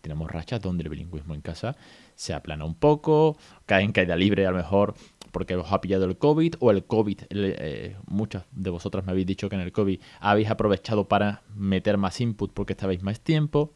tenemos 0.06 0.30
rachas 0.30 0.60
donde 0.60 0.84
el 0.84 0.88
bilingüismo 0.88 1.34
en 1.34 1.40
casa 1.40 1.76
se 2.14 2.32
aplana 2.32 2.64
un 2.64 2.76
poco, 2.76 3.36
cae 3.66 3.82
en 3.82 3.90
caída 3.90 4.14
libre 4.14 4.46
a 4.46 4.52
lo 4.52 4.56
mejor 4.56 4.94
porque 5.32 5.56
os 5.56 5.72
ha 5.72 5.80
pillado 5.80 6.04
el 6.04 6.16
COVID 6.16 6.54
o 6.60 6.70
el 6.70 6.84
COVID, 6.84 7.22
eh, 7.30 7.96
muchas 8.06 8.44
de 8.52 8.70
vosotras 8.70 9.04
me 9.04 9.10
habéis 9.10 9.26
dicho 9.26 9.48
que 9.48 9.56
en 9.56 9.62
el 9.62 9.72
COVID 9.72 10.00
habéis 10.20 10.48
aprovechado 10.48 11.08
para 11.08 11.42
meter 11.56 11.98
más 11.98 12.20
input 12.20 12.52
porque 12.52 12.74
estabais 12.74 13.02
más 13.02 13.18
tiempo, 13.18 13.74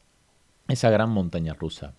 esa 0.68 0.88
gran 0.88 1.10
montaña 1.10 1.52
rusa 1.52 1.94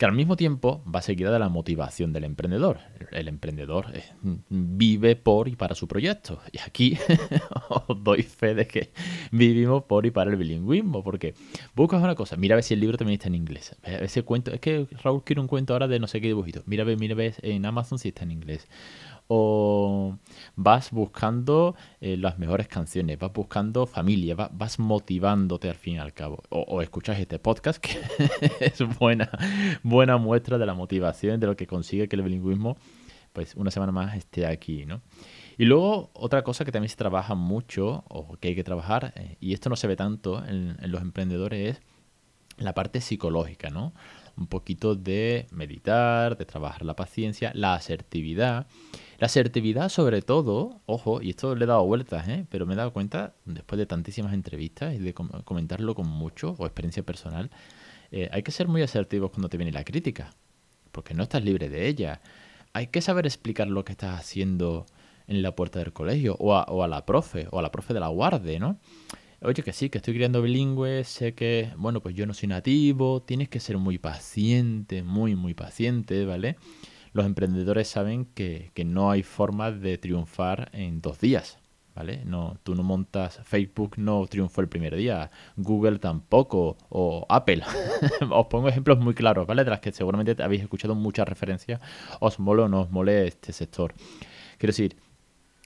que 0.00 0.06
al 0.06 0.12
mismo 0.12 0.34
tiempo 0.34 0.82
va 0.92 1.02
seguida 1.02 1.30
de 1.30 1.38
la 1.38 1.50
motivación 1.50 2.14
del 2.14 2.24
emprendedor. 2.24 2.78
El 3.12 3.28
emprendedor 3.28 3.88
eh, 3.92 4.02
vive 4.48 5.14
por 5.14 5.46
y 5.46 5.56
para 5.56 5.74
su 5.74 5.88
proyecto. 5.88 6.40
Y 6.52 6.58
aquí 6.58 6.96
os 7.68 8.02
doy 8.02 8.22
fe 8.22 8.54
de 8.54 8.66
que 8.66 8.92
vivimos 9.30 9.84
por 9.84 10.06
y 10.06 10.10
para 10.10 10.30
el 10.30 10.38
bilingüismo, 10.38 11.04
porque 11.04 11.34
buscas 11.74 12.02
una 12.02 12.14
cosa, 12.14 12.38
mira 12.38 12.54
a 12.54 12.56
ver 12.56 12.64
si 12.64 12.72
el 12.72 12.80
libro 12.80 12.96
también 12.96 13.18
está 13.18 13.28
en 13.28 13.34
inglés. 13.34 13.76
Ese 13.82 14.22
cuento, 14.22 14.50
es 14.52 14.60
que 14.60 14.86
Raúl 15.02 15.22
quiere 15.22 15.42
un 15.42 15.48
cuento 15.48 15.74
ahora 15.74 15.86
de 15.86 16.00
no 16.00 16.06
sé 16.06 16.22
qué 16.22 16.28
dibujito. 16.28 16.62
Mira 16.64 16.84
a 16.84 16.86
ver, 16.86 16.98
mira 16.98 17.12
a 17.12 17.18
ver 17.18 17.34
en 17.42 17.66
Amazon 17.66 17.98
si 17.98 18.08
está 18.08 18.24
en 18.24 18.30
inglés 18.30 18.68
o 19.32 20.18
vas 20.56 20.90
buscando 20.90 21.76
eh, 22.00 22.16
las 22.16 22.40
mejores 22.40 22.66
canciones, 22.66 23.16
vas 23.16 23.32
buscando 23.32 23.86
familia, 23.86 24.34
vas 24.34 24.80
motivándote 24.80 25.68
al 25.68 25.76
fin 25.76 25.94
y 25.94 25.98
al 25.98 26.12
cabo. 26.12 26.42
O, 26.48 26.82
escuchas 26.82 27.20
este 27.20 27.38
podcast 27.38 27.78
que 27.78 28.00
es 28.60 28.80
buena, 28.98 29.30
buena 29.84 30.16
muestra 30.16 30.58
de 30.58 30.66
la 30.66 30.74
motivación, 30.74 31.38
de 31.38 31.46
lo 31.46 31.54
que 31.54 31.68
consigue 31.68 32.08
que 32.08 32.16
el 32.16 32.22
bilingüismo, 32.22 32.76
pues 33.32 33.54
una 33.54 33.70
semana 33.70 33.92
más 33.92 34.16
esté 34.16 34.46
aquí, 34.46 34.84
¿no? 34.84 35.00
Y 35.56 35.64
luego 35.64 36.10
otra 36.12 36.42
cosa 36.42 36.64
que 36.64 36.72
también 36.72 36.88
se 36.88 36.96
trabaja 36.96 37.36
mucho, 37.36 38.02
o 38.08 38.36
que 38.36 38.48
hay 38.48 38.56
que 38.56 38.64
trabajar, 38.64 39.12
eh, 39.14 39.36
y 39.38 39.52
esto 39.52 39.70
no 39.70 39.76
se 39.76 39.86
ve 39.86 39.94
tanto 39.94 40.44
en 40.44 40.76
los 40.90 41.02
emprendedores, 41.02 41.76
es 41.76 41.82
la 42.56 42.74
parte 42.74 43.00
psicológica, 43.00 43.70
¿no? 43.70 43.92
Un 44.36 44.46
poquito 44.46 44.94
de 44.94 45.46
meditar, 45.50 46.36
de 46.36 46.44
trabajar 46.44 46.84
la 46.84 46.96
paciencia, 46.96 47.52
la 47.54 47.74
asertividad. 47.74 48.66
La 49.18 49.26
asertividad, 49.26 49.90
sobre 49.90 50.22
todo, 50.22 50.80
ojo, 50.86 51.20
y 51.20 51.30
esto 51.30 51.54
le 51.54 51.64
he 51.64 51.68
dado 51.68 51.84
vueltas, 51.84 52.26
¿eh? 52.28 52.46
pero 52.48 52.64
me 52.64 52.72
he 52.72 52.76
dado 52.76 52.92
cuenta, 52.92 53.34
después 53.44 53.78
de 53.78 53.84
tantísimas 53.84 54.32
entrevistas 54.32 54.94
y 54.94 54.98
de 54.98 55.12
comentarlo 55.12 55.94
con 55.94 56.08
mucho, 56.08 56.54
o 56.58 56.64
experiencia 56.64 57.02
personal, 57.02 57.50
eh, 58.12 58.30
hay 58.32 58.42
que 58.42 58.50
ser 58.50 58.66
muy 58.66 58.82
asertivos 58.82 59.30
cuando 59.30 59.50
te 59.50 59.58
viene 59.58 59.72
la 59.72 59.84
crítica, 59.84 60.34
porque 60.90 61.12
no 61.12 61.24
estás 61.24 61.44
libre 61.44 61.68
de 61.68 61.86
ella. 61.86 62.22
Hay 62.72 62.86
que 62.86 63.02
saber 63.02 63.26
explicar 63.26 63.68
lo 63.68 63.84
que 63.84 63.92
estás 63.92 64.18
haciendo 64.18 64.86
en 65.26 65.42
la 65.42 65.54
puerta 65.54 65.78
del 65.80 65.92
colegio, 65.92 66.36
o 66.38 66.54
a, 66.54 66.64
o 66.64 66.82
a 66.82 66.88
la 66.88 67.04
profe, 67.04 67.46
o 67.50 67.58
a 67.58 67.62
la 67.62 67.70
profe 67.70 67.92
de 67.92 68.00
la 68.00 68.08
guardia, 68.08 68.58
¿no? 68.58 68.78
Oye, 69.42 69.62
que 69.62 69.72
sí, 69.72 69.88
que 69.88 69.98
estoy 69.98 70.14
criando 70.14 70.42
bilingüe, 70.42 71.02
sé 71.04 71.34
que, 71.34 71.72
bueno, 71.76 72.00
pues 72.00 72.14
yo 72.14 72.26
no 72.26 72.34
soy 72.34 72.48
nativo, 72.48 73.22
tienes 73.22 73.48
que 73.48 73.58
ser 73.58 73.78
muy 73.78 73.98
paciente, 73.98 75.02
muy, 75.02 75.34
muy 75.34 75.54
paciente, 75.54 76.26
¿vale? 76.26 76.56
los 77.12 77.26
emprendedores 77.26 77.88
saben 77.88 78.26
que, 78.26 78.70
no 78.84 79.10
hay 79.10 79.22
forma 79.22 79.70
de 79.70 79.98
triunfar 79.98 80.70
en 80.72 81.00
dos 81.00 81.20
días. 81.20 81.58
¿Vale? 81.92 82.22
No, 82.24 82.56
tú 82.62 82.76
no 82.76 82.84
montas 82.84 83.40
Facebook, 83.44 83.94
no 83.98 84.24
triunfó 84.26 84.60
el 84.60 84.68
primer 84.68 84.94
día, 84.94 85.30
Google 85.56 85.98
tampoco, 85.98 86.78
o 86.88 87.26
Apple. 87.28 87.62
os 88.30 88.46
pongo 88.46 88.68
ejemplos 88.68 89.00
muy 89.00 89.12
claros, 89.12 89.46
¿vale? 89.46 89.64
De 89.64 89.70
las 89.70 89.80
que 89.80 89.90
seguramente 89.90 90.40
habéis 90.40 90.62
escuchado 90.62 90.94
muchas 90.94 91.28
referencias, 91.28 91.82
os 92.20 92.38
mole 92.38 92.62
o 92.62 92.68
no 92.68 92.82
os 92.82 92.90
mole 92.90 93.26
este 93.26 93.52
sector. 93.52 93.92
Quiero 94.56 94.70
decir, 94.70 94.96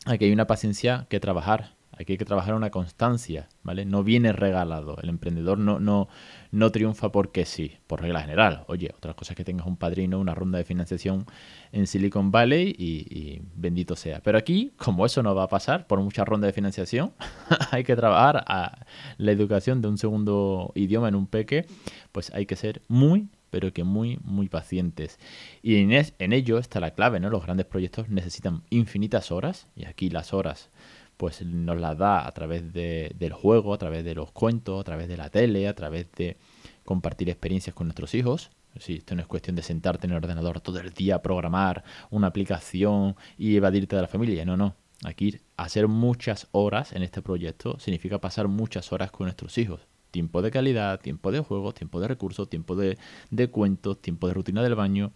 aquí 0.07 0.25
hay 0.25 0.33
una 0.33 0.47
paciencia 0.47 1.07
que 1.11 1.21
trabajar, 1.21 1.75
Aquí 1.99 2.13
hay 2.13 2.19
que 2.19 2.25
trabajar 2.25 2.55
una 2.55 2.71
constancia, 2.71 3.49
¿vale? 3.63 3.85
No 3.85 4.03
viene 4.03 4.33
regalado. 4.33 4.97
El 5.03 5.09
emprendedor 5.09 5.59
no, 5.59 5.79
no, 5.79 6.09
no 6.51 6.71
triunfa 6.71 7.13
porque 7.13 7.45
sí, 7.45 7.77
por 7.87 8.01
regla 8.01 8.21
general. 8.21 8.65
Oye, 8.67 8.93
otra 8.97 9.15
cosa 9.15 9.33
es 9.33 9.37
que 9.37 9.45
tengas 9.45 9.67
un 9.67 9.77
padrino, 9.77 10.19
una 10.19 10.35
ronda 10.35 10.59
de 10.59 10.65
financiación 10.65 11.27
en 11.73 11.87
Silicon 11.87 12.31
Valley 12.31 12.75
y, 12.77 13.41
bendito 13.55 13.97
sea. 13.97 14.21
Pero 14.21 14.39
aquí, 14.39 14.73
como 14.77 15.07
eso 15.07 15.23
no 15.23 15.35
va 15.35 15.45
a 15.45 15.49
pasar 15.49 15.87
por 15.87 16.01
mucha 16.01 16.25
ronda 16.25 16.47
de 16.47 16.53
financiación, 16.53 17.13
hay 17.71 17.85
que 17.85 17.95
trabajar 17.95 18.45
a 18.49 18.87
la 19.19 19.33
educación 19.33 19.81
de 19.81 19.89
un 19.89 19.99
segundo 19.99 20.73
idioma 20.75 21.09
en 21.09 21.15
un 21.15 21.27
peque, 21.27 21.67
pues 22.13 22.33
hay 22.35 22.47
que 22.47 22.57
ser 22.57 22.83
muy 22.89 23.29
pero 23.51 23.73
que 23.73 23.85
muy, 23.85 24.19
muy 24.25 24.49
pacientes. 24.49 25.21
Y 25.63 25.77
en, 25.77 25.93
en 25.93 26.33
ello 26.33 26.59
está 26.59 26.81
la 26.81 26.91
clave, 26.91 27.21
¿no? 27.21 27.31
Los 27.31 27.45
grandes 27.45 27.67
proyectos 27.67 28.09
necesitan 28.09 28.65
infinitas 28.69 29.31
horas, 29.31 29.69
y 29.77 29.85
aquí 29.85 30.11
las 30.11 30.35
horas 30.35 30.71
pues 31.17 31.43
nos 31.45 31.79
la 31.79 31.95
da 31.95 32.27
a 32.27 32.33
través 32.33 32.73
del 32.73 33.33
juego, 33.33 33.75
a 33.75 33.79
través 33.79 34.05
de 34.05 34.15
los 34.15 34.33
cuentos, 34.33 34.81
a 34.81 34.85
través 34.85 35.09
de 35.09 35.17
la 35.17 35.31
tele, 35.31 35.69
a 35.69 35.75
través 35.75 36.11
de 36.13 36.37
compartir 36.85 37.31
experiencias 37.31 37.75
con 37.75 37.87
nuestros 37.87 38.15
hijos. 38.15 38.51
Sí, 38.81 38.95
esto 38.95 39.15
no 39.15 39.21
es 39.23 39.29
cuestión 39.29 39.55
de 39.55 39.63
sentarte 39.63 40.07
en 40.07 40.13
el 40.13 40.17
ordenador 40.17 40.61
todo 40.61 40.81
el 40.81 40.91
día 40.91 41.17
a 41.17 41.23
programar 41.23 41.85
una 42.11 42.27
aplicación 42.27 43.15
y 43.39 43.57
evadirte 43.57 43.95
de 43.95 44.03
la 44.03 44.09
familia. 44.09 44.45
No, 44.45 44.57
no. 44.57 44.75
Aquí 45.05 45.39
hacer 45.57 45.87
muchas 45.87 46.49
horas 46.51 46.93
en 46.93 47.03
este 47.03 47.23
proyecto 47.23 47.79
significa 47.79 48.21
pasar 48.21 48.49
muchas 48.49 48.93
horas 48.93 49.11
con 49.11 49.27
nuestros 49.27 49.59
hijos. 49.59 49.87
Tiempo 50.11 50.43
de 50.43 50.51
calidad, 50.51 51.01
tiempo 51.01 51.31
de 51.31 51.41
juegos, 51.41 51.75
tiempo 51.75 52.01
de 52.01 52.09
recursos, 52.09 52.49
tiempo 52.49 52.75
de, 52.75 52.99
de 53.31 53.51
cuentos, 53.51 54.01
tiempo 54.01 54.29
de 54.29 54.35
rutina 54.35 54.63
del 54.63 54.75
baño. 54.75 55.13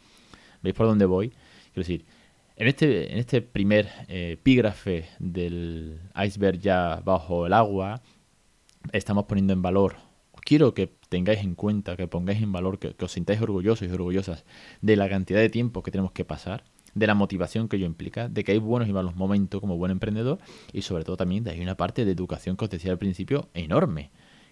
¿Veis 0.63 0.75
por 0.75 0.87
dónde 0.87 1.07
voy? 1.07 1.31
Quiero 1.31 1.87
decir, 1.87 2.05
en 2.59 2.67
este, 2.67 3.13
en 3.13 3.19
este 3.19 3.41
primer 3.41 3.89
eh, 4.09 4.33
epígrafe 4.33 5.09
del 5.21 6.01
iceberg 6.27 6.59
ya 6.59 7.01
bajo 7.05 7.47
el 7.47 7.53
agua, 7.53 8.03
estamos 8.93 9.27
poniendo 9.27 9.53
en 9.53 9.63
valor, 9.63 9.95
quiero 10.45 10.75
que 10.75 10.93
tengáis 11.09 11.39
en 11.39 11.55
cuenta, 11.55 11.97
que 11.97 12.09
pongáis 12.09 12.43
en 12.43 12.51
valor, 12.51 12.81
que, 12.81 12.97
os 13.01 13.13
sintáis 13.13 13.41
orgullosos 13.41 13.87
y 13.87 13.93
orgullosas 13.93 14.45
de 14.83 14.97
la 14.97 15.09
cantidad 15.09 15.39
de 15.39 15.51
tiempo 15.51 15.85
que 15.85 15.93
tenemos 15.93 16.11
que 16.11 16.25
pasar, 16.25 16.65
de 16.95 17.07
la 17.07 17.15
motivación 17.15 17.69
que 17.69 17.77
ello 17.77 17.87
implica, 17.87 18.29
de 18.29 18.43
que 18.43 18.51
hay 18.51 18.59
buenos 18.59 18.89
y 18.89 18.93
malos 18.93 19.15
momentos 19.15 19.61
como 19.61 19.77
buen 19.77 19.93
emprendedor 19.93 20.41
y 20.73 20.83
sobre 20.83 21.05
todo 21.05 21.17
también 21.17 21.45
de 21.45 21.53
hay 21.53 21.61
una 21.61 21.77
parte 21.77 22.05
de 22.05 22.11
educación 22.11 22.57
que 22.57 22.65
os 22.65 22.71
decía 22.71 22.91
al 22.91 22.99
principio 22.99 23.51
enorme 23.55 24.11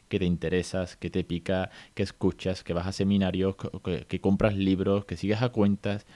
que 0.08 0.20
te 0.20 0.26
interesas, 0.26 0.96
que 0.96 1.10
te 1.10 1.24
pica, 1.24 1.70
que 1.94 2.04
escuchas, 2.04 2.62
que 2.62 2.72
vas 2.72 2.86
a 2.86 2.92
seminarios, 2.92 3.56
que 4.06 4.20
compras 4.20 4.54
libros, 4.54 5.04
que 5.06 5.16
sigues 5.16 5.42
a 5.42 5.48
cuentas, 5.48 6.06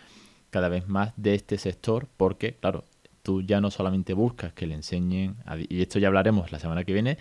cada 0.50 0.68
vez 0.68 0.88
más 0.88 1.12
de 1.16 1.34
este 1.34 1.58
sector 1.58 2.08
porque, 2.16 2.54
claro, 2.54 2.84
tú 3.22 3.42
ya 3.42 3.60
no 3.60 3.70
solamente 3.70 4.14
buscas 4.14 4.52
que 4.52 4.66
le 4.66 4.74
enseñen, 4.74 5.36
y 5.68 5.82
esto 5.82 5.98
ya 5.98 6.08
hablaremos 6.08 6.52
la 6.52 6.58
semana 6.58 6.84
que 6.84 6.92
viene, 6.92 7.18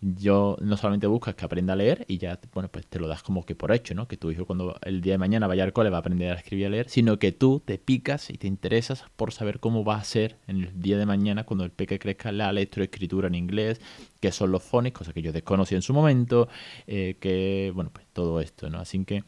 yo 0.00 0.56
no 0.60 0.76
solamente 0.76 1.06
buscas 1.06 1.34
que 1.34 1.44
aprenda 1.44 1.72
a 1.72 1.76
leer 1.76 2.04
y 2.08 2.18
ya, 2.18 2.38
bueno, 2.54 2.68
pues 2.68 2.86
te 2.86 3.00
lo 3.00 3.08
das 3.08 3.22
como 3.22 3.44
que 3.44 3.54
por 3.56 3.72
hecho, 3.72 3.94
¿no? 3.94 4.06
Que 4.06 4.16
tu 4.16 4.30
hijo 4.30 4.46
cuando 4.46 4.78
el 4.82 5.00
día 5.00 5.14
de 5.14 5.18
mañana 5.18 5.46
vaya 5.46 5.64
al 5.64 5.72
cole 5.72 5.90
va 5.90 5.96
a 5.96 6.00
aprender 6.00 6.30
a 6.30 6.36
escribir 6.36 6.62
y 6.62 6.66
a 6.66 6.70
leer, 6.70 6.88
sino 6.88 7.18
que 7.18 7.32
tú 7.32 7.60
te 7.64 7.78
picas 7.78 8.30
y 8.30 8.34
te 8.34 8.46
interesas 8.46 9.04
por 9.16 9.32
saber 9.32 9.58
cómo 9.58 9.84
va 9.84 9.96
a 9.96 10.04
ser 10.04 10.36
en 10.46 10.58
el 10.58 10.80
día 10.80 10.98
de 10.98 11.06
mañana 11.06 11.44
cuando 11.44 11.64
el 11.64 11.72
peque 11.72 11.98
crezca 11.98 12.30
la 12.30 12.52
lectoescritura 12.52 13.26
en 13.26 13.34
inglés, 13.34 13.80
qué 14.20 14.30
son 14.30 14.52
los 14.52 14.62
fones, 14.62 14.92
cosas 14.92 15.14
que 15.14 15.22
yo 15.22 15.32
desconocí 15.32 15.74
en 15.74 15.82
su 15.82 15.92
momento, 15.92 16.48
eh, 16.86 17.16
que, 17.20 17.72
bueno, 17.74 17.90
pues 17.92 18.06
todo 18.12 18.40
esto, 18.40 18.70
¿no? 18.70 18.78
Así 18.78 19.04
que 19.04 19.24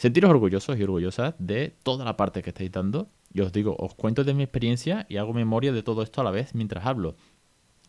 Sentiros 0.00 0.30
orgullosos 0.30 0.78
y 0.78 0.82
orgullosas 0.82 1.34
de 1.38 1.74
toda 1.82 2.06
la 2.06 2.16
parte 2.16 2.40
que 2.40 2.48
estáis 2.48 2.72
dando. 2.72 3.10
Y 3.34 3.42
os 3.42 3.52
digo, 3.52 3.76
os 3.78 3.94
cuento 3.94 4.24
de 4.24 4.32
mi 4.32 4.42
experiencia 4.42 5.04
y 5.10 5.18
hago 5.18 5.34
memoria 5.34 5.72
de 5.72 5.82
todo 5.82 6.00
esto 6.00 6.22
a 6.22 6.24
la 6.24 6.30
vez 6.30 6.54
mientras 6.54 6.86
hablo. 6.86 7.16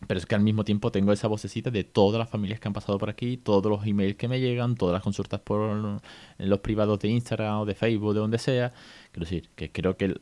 Pero 0.06 0.20
es 0.20 0.26
que 0.26 0.34
al 0.34 0.42
mismo 0.42 0.62
tiempo 0.62 0.92
tengo 0.92 1.10
esa 1.12 1.26
vocecita 1.26 1.70
de 1.70 1.84
todas 1.84 2.18
las 2.18 2.28
familias 2.28 2.60
que 2.60 2.68
han 2.68 2.74
pasado 2.74 2.98
por 2.98 3.08
aquí, 3.08 3.38
todos 3.38 3.64
los 3.64 3.86
emails 3.86 4.16
que 4.16 4.28
me 4.28 4.40
llegan, 4.40 4.74
todas 4.74 4.92
las 4.92 5.02
consultas 5.02 5.40
por 5.40 6.02
los 6.36 6.58
privados 6.58 6.98
de 6.98 7.08
Instagram 7.08 7.60
o 7.60 7.64
de 7.64 7.74
Facebook, 7.74 8.12
de 8.12 8.20
donde 8.20 8.36
sea. 8.36 8.74
Quiero 9.10 9.24
decir, 9.24 9.48
que 9.54 9.72
creo 9.72 9.96
que 9.96 10.20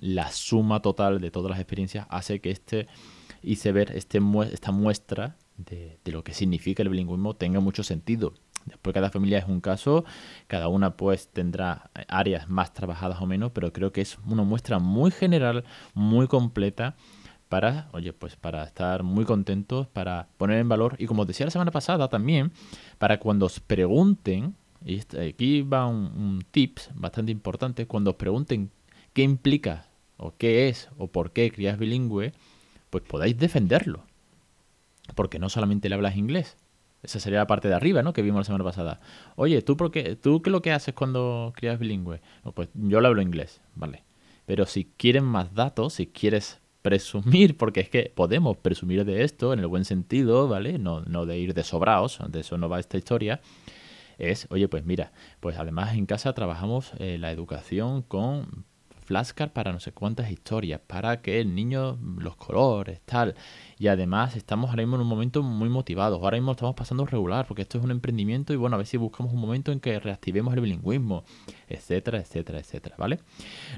la 0.00 0.32
suma 0.32 0.80
total 0.80 1.20
de 1.20 1.30
todas 1.30 1.50
las 1.50 1.60
experiencias 1.60 2.06
hace 2.08 2.40
que 2.40 2.50
este 2.50 2.86
iceberg, 3.42 3.94
este, 3.94 4.22
esta 4.52 4.72
muestra 4.72 5.36
de, 5.58 5.98
de 6.02 6.12
lo 6.12 6.24
que 6.24 6.32
significa 6.32 6.82
el 6.82 6.88
bilingüismo 6.88 7.36
tenga 7.36 7.60
mucho 7.60 7.82
sentido. 7.82 8.32
Después 8.66 8.92
cada 8.94 9.10
familia 9.10 9.38
es 9.38 9.46
un 9.46 9.60
caso, 9.60 10.04
cada 10.48 10.68
una 10.68 10.96
pues 10.96 11.28
tendrá 11.28 11.90
áreas 12.08 12.48
más 12.48 12.72
trabajadas 12.72 13.20
o 13.20 13.26
menos, 13.26 13.52
pero 13.52 13.72
creo 13.72 13.92
que 13.92 14.00
es 14.00 14.18
una 14.26 14.42
muestra 14.42 14.78
muy 14.78 15.10
general, 15.10 15.64
muy 15.94 16.26
completa 16.26 16.96
para, 17.48 17.88
oye, 17.92 18.12
pues 18.12 18.36
para 18.36 18.64
estar 18.64 19.04
muy 19.04 19.24
contentos, 19.24 19.86
para 19.86 20.28
poner 20.36 20.58
en 20.58 20.68
valor 20.68 20.96
y 20.98 21.06
como 21.06 21.24
decía 21.24 21.46
la 21.46 21.50
semana 21.50 21.70
pasada 21.70 22.08
también, 22.08 22.52
para 22.98 23.18
cuando 23.20 23.46
os 23.46 23.60
pregunten, 23.60 24.56
y 24.84 25.00
aquí 25.18 25.62
va 25.62 25.86
un, 25.86 26.06
un 26.16 26.44
tips 26.50 26.90
bastante 26.94 27.32
importante, 27.32 27.86
cuando 27.86 28.10
os 28.10 28.16
pregunten 28.16 28.70
qué 29.12 29.22
implica 29.22 29.86
o 30.16 30.34
qué 30.36 30.68
es 30.68 30.88
o 30.98 31.06
por 31.06 31.32
qué 31.32 31.50
crías 31.50 31.78
bilingüe, 31.78 32.32
pues 32.90 33.04
podáis 33.04 33.38
defenderlo. 33.38 34.04
Porque 35.14 35.38
no 35.38 35.48
solamente 35.48 35.88
le 35.88 35.94
hablas 35.94 36.16
inglés, 36.16 36.56
esa 37.06 37.20
sería 37.20 37.38
la 37.38 37.46
parte 37.46 37.68
de 37.68 37.74
arriba, 37.74 38.02
¿no? 38.02 38.12
Que 38.12 38.22
vimos 38.22 38.40
la 38.40 38.44
semana 38.44 38.64
pasada. 38.64 39.00
Oye, 39.36 39.62
¿tú, 39.62 39.76
por 39.76 39.90
qué, 39.90 40.16
¿tú 40.16 40.42
qué 40.42 40.50
es 40.50 40.52
lo 40.52 40.62
que 40.62 40.72
haces 40.72 40.94
cuando 40.94 41.52
crías 41.56 41.78
bilingüe? 41.78 42.20
pues 42.54 42.68
yo 42.74 43.00
lo 43.00 43.08
hablo 43.08 43.22
inglés, 43.22 43.60
¿vale? 43.74 44.04
Pero 44.44 44.66
si 44.66 44.84
quieren 44.84 45.24
más 45.24 45.54
datos, 45.54 45.94
si 45.94 46.06
quieres 46.06 46.60
presumir, 46.82 47.56
porque 47.56 47.80
es 47.80 47.88
que 47.88 48.12
podemos 48.14 48.56
presumir 48.56 49.04
de 49.04 49.24
esto 49.24 49.52
en 49.52 49.60
el 49.60 49.66
buen 49.66 49.84
sentido, 49.84 50.48
¿vale? 50.48 50.78
No, 50.78 51.00
no 51.00 51.26
de 51.26 51.38
ir 51.38 51.54
de 51.54 51.64
sobraos, 51.64 52.18
de 52.28 52.40
eso 52.40 52.58
no 52.58 52.68
va 52.68 52.78
esta 52.78 52.98
historia. 52.98 53.40
Es, 54.18 54.46
oye, 54.50 54.68
pues 54.68 54.84
mira, 54.84 55.12
pues 55.40 55.58
además 55.58 55.94
en 55.94 56.06
casa 56.06 56.32
trabajamos 56.32 56.92
eh, 56.98 57.18
la 57.18 57.30
educación 57.32 58.02
con 58.02 58.64
flashcards 59.06 59.52
para 59.52 59.72
no 59.72 59.80
sé 59.80 59.92
cuántas 59.92 60.30
historias, 60.30 60.80
para 60.86 61.22
que 61.22 61.40
el 61.40 61.54
niño, 61.54 61.98
los 62.18 62.36
colores, 62.36 63.00
tal. 63.04 63.34
Y 63.78 63.86
además 63.86 64.36
estamos 64.36 64.70
ahora 64.70 64.82
mismo 64.82 64.96
en 64.96 65.02
un 65.02 65.08
momento 65.08 65.42
muy 65.42 65.68
motivados. 65.68 66.20
Ahora 66.22 66.36
mismo 66.36 66.52
estamos 66.52 66.74
pasando 66.74 67.06
regular, 67.06 67.46
porque 67.46 67.62
esto 67.62 67.78
es 67.78 67.84
un 67.84 67.90
emprendimiento 67.90 68.52
y 68.52 68.56
bueno, 68.56 68.74
a 68.74 68.78
ver 68.78 68.86
si 68.86 68.96
buscamos 68.96 69.32
un 69.32 69.40
momento 69.40 69.72
en 69.72 69.80
que 69.80 69.98
reactivemos 70.00 70.52
el 70.54 70.60
bilingüismo, 70.60 71.24
etcétera, 71.68 72.18
etcétera, 72.18 72.58
etcétera, 72.58 72.96
¿vale? 72.98 73.20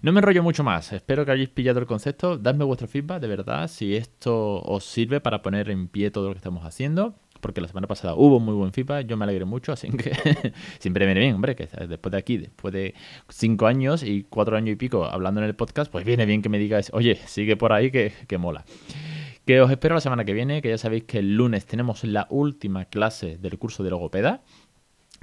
No 0.03 0.13
me 0.13 0.21
enrollo 0.21 0.43
mucho 0.43 0.65
más. 0.65 0.93
Espero 0.93 1.25
que 1.25 1.33
hayáis 1.33 1.51
pillado 1.51 1.79
el 1.79 1.87
concepto. 1.87 2.39
Dadme 2.39 2.65
vuestro 2.65 2.89
feedback, 2.89 3.21
de 3.21 3.29
verdad, 3.29 3.69
si 3.69 3.95
esto 3.95 4.61
os 4.63 4.85
sirve 4.85 5.21
para 5.21 5.43
poner 5.43 5.71
en 5.71 5.89
pie 5.89 6.11
todo 6.11 6.29
lo 6.29 6.33
que 6.33 6.39
estamos 6.39 6.65
haciendo 6.65 7.15
porque 7.41 7.61
la 7.61 7.69
semana 7.69 7.87
pasada 7.87 8.15
hubo 8.15 8.41
muy 8.41 8.55
buen 8.55 8.73
feedback, 8.73 9.07
yo 9.07 9.17
me 9.17 9.25
alegré 9.25 9.45
mucho, 9.45 9.73
así 9.73 9.89
que 9.91 10.13
siempre 10.79 11.07
viene 11.07 11.21
bien, 11.21 11.35
hombre, 11.35 11.57
que 11.57 11.69
después 11.89 12.13
de 12.13 12.19
aquí, 12.19 12.39
después 12.39 12.73
de 12.73 12.95
cinco 13.29 13.67
años 13.67 14.03
y 14.03 14.25
cuatro 14.29 14.57
años 14.57 14.73
y 14.73 14.77
pico 14.77 15.05
hablando 15.05 15.41
en 15.41 15.47
el 15.47 15.55
podcast, 15.55 15.91
pues 15.91 16.05
viene 16.05 16.27
bien 16.27 16.43
que 16.43 16.49
me 16.49 16.59
digáis, 16.59 16.91
oye, 16.93 17.17
sigue 17.27 17.57
por 17.57 17.73
ahí 17.73 17.91
que, 17.91 18.13
que 18.27 18.39
mola. 18.39 18.65
Que 19.45 19.61
os 19.63 19.71
espero 19.71 19.95
la 19.95 20.01
semana 20.03 20.25
que 20.25 20.35
viene, 20.35 20.61
que 20.61 20.69
ya 20.69 20.79
sabéis 20.79 21.05
que 21.05 21.21
el 21.21 21.35
lunes 21.37 21.65
tenemos 21.65 22.05
la 22.05 22.27
última 22.29 22.85
clase 22.85 23.39
del 23.39 23.59
curso 23.59 23.83
de 23.83 23.91
logopeda 23.91 24.43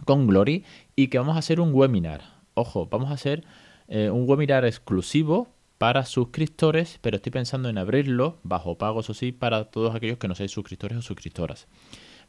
con 0.03 0.27
Glory 0.27 0.65
y 0.95 1.07
que 1.07 1.19
vamos 1.19 1.35
a 1.35 1.39
hacer 1.39 1.59
un 1.59 1.73
webinar. 1.73 2.21
Ojo, 2.55 2.87
vamos 2.87 3.11
a 3.11 3.13
hacer 3.13 3.43
eh, 3.87 4.09
un 4.09 4.27
webinar 4.27 4.65
exclusivo 4.65 5.54
para 5.77 6.05
suscriptores, 6.05 6.99
pero 7.01 7.17
estoy 7.17 7.31
pensando 7.31 7.69
en 7.69 7.77
abrirlo 7.77 8.37
bajo 8.43 8.77
pago, 8.77 9.01
eso 9.01 9.13
sí, 9.13 9.31
para 9.31 9.65
todos 9.65 9.93
aquellos 9.95 10.17
que 10.17 10.27
no 10.27 10.35
seáis 10.35 10.51
suscriptores 10.51 10.97
o 10.97 11.01
suscriptoras. 11.01 11.67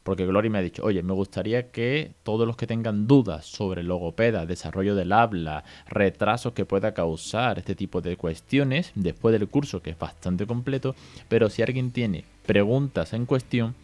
Porque 0.03 0.25
Glory 0.25 0.49
me 0.49 0.59
ha 0.59 0.61
dicho, 0.61 0.83
oye, 0.85 1.03
me 1.03 1.13
gustaría 1.13 1.71
que 1.71 2.13
todos 2.23 2.47
los 2.47 2.55
que 2.55 2.67
tengan 2.67 3.07
dudas 3.07 3.45
sobre 3.45 3.83
logopeda, 3.83 4.45
desarrollo 4.45 4.95
del 4.95 5.11
habla, 5.11 5.65
retrasos 5.87 6.53
que 6.53 6.65
pueda 6.65 6.93
causar 6.93 7.57
este 7.59 7.75
tipo 7.75 7.99
de 7.99 8.15
cuestiones, 8.15 8.91
después 8.95 9.37
del 9.37 9.49
curso, 9.49 9.81
que 9.81 9.89
es 9.89 9.99
bastante 9.99 10.45
completo, 10.45 10.95
pero 11.27 11.49
si 11.49 11.61
alguien 11.61 11.91
tiene 11.91 12.23
preguntas 12.45 13.11
en 13.13 13.25
cuestión, 13.25 13.75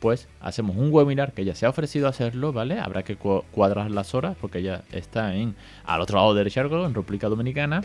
pues 0.00 0.28
hacemos 0.40 0.76
un 0.76 0.92
webinar 0.92 1.34
que 1.34 1.44
ya 1.44 1.54
se 1.54 1.66
ha 1.66 1.70
ofrecido 1.70 2.08
hacerlo, 2.08 2.52
¿vale? 2.52 2.80
Habrá 2.80 3.02
que 3.04 3.16
cuadrar 3.16 3.90
las 3.90 4.14
horas 4.14 4.36
porque 4.40 4.62
ya 4.62 4.82
está 4.92 5.36
en 5.36 5.54
al 5.84 6.00
otro 6.00 6.16
lado 6.16 6.34
del 6.34 6.50
charco, 6.50 6.84
en 6.86 6.94
República 6.94 7.28
Dominicana 7.28 7.82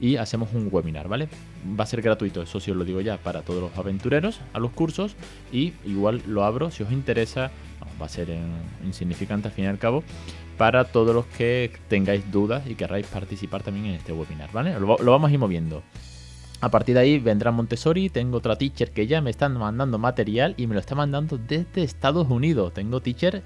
y 0.00 0.16
hacemos 0.16 0.52
un 0.52 0.68
webinar, 0.70 1.08
¿vale? 1.08 1.28
Va 1.78 1.84
a 1.84 1.86
ser 1.86 2.02
gratuito, 2.02 2.42
eso 2.42 2.60
sí 2.60 2.70
os 2.70 2.76
lo 2.76 2.84
digo 2.84 3.00
ya, 3.00 3.18
para 3.18 3.42
todos 3.42 3.62
los 3.62 3.78
aventureros 3.78 4.40
a 4.52 4.58
los 4.58 4.72
cursos 4.72 5.16
y 5.52 5.72
igual 5.84 6.22
lo 6.26 6.44
abro 6.44 6.70
si 6.70 6.82
os 6.82 6.92
interesa, 6.92 7.50
va 8.00 8.06
a 8.06 8.08
ser 8.08 8.28
insignificante 8.84 9.48
al 9.48 9.54
fin 9.54 9.64
y 9.64 9.68
al 9.68 9.78
cabo, 9.78 10.02
para 10.56 10.84
todos 10.84 11.14
los 11.14 11.26
que 11.26 11.72
tengáis 11.88 12.30
dudas 12.30 12.66
y 12.66 12.74
querráis 12.74 13.06
participar 13.06 13.62
también 13.62 13.86
en 13.86 13.94
este 13.94 14.12
webinar, 14.12 14.50
¿vale? 14.52 14.78
Lo, 14.78 14.96
vamos 14.96 15.30
a 15.30 15.32
ir 15.32 15.38
moviendo. 15.38 15.82
A 16.60 16.70
partir 16.70 16.94
de 16.94 17.02
ahí 17.02 17.18
vendrá 17.18 17.50
Montessori, 17.50 18.08
tengo 18.08 18.38
otra 18.38 18.56
teacher 18.56 18.90
que 18.90 19.06
ya 19.06 19.20
me 19.20 19.30
están 19.30 19.58
mandando 19.58 19.98
material 19.98 20.54
y 20.56 20.66
me 20.66 20.74
lo 20.74 20.80
está 20.80 20.94
mandando 20.94 21.36
desde 21.36 21.82
Estados 21.82 22.30
Unidos. 22.30 22.72
Tengo 22.72 23.00
teacher 23.00 23.42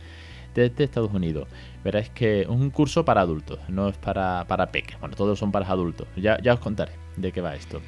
desde 0.55 0.85
Estados 0.85 1.13
Unidos. 1.13 1.49
Veréis 1.85 2.11
que 2.11 2.43
es 2.43 2.49
un 2.49 2.71
curso 2.71 3.05
para 3.05 3.21
adultos, 3.21 3.59
no 3.69 3.89
es 3.89 3.97
para, 3.97 4.45
para 4.47 4.71
peques. 4.71 4.99
Bueno, 5.01 5.17
todos 5.17 5.39
son 5.39 5.53
para 5.53 5.67
adultos. 5.67 6.09
Ya, 6.17 6.39
ya 6.43 6.55
os 6.55 6.61
contaré 6.61 6.93
de 7.17 7.33
qué 7.33 7.41
va 7.41 7.55
esto. 7.55 7.81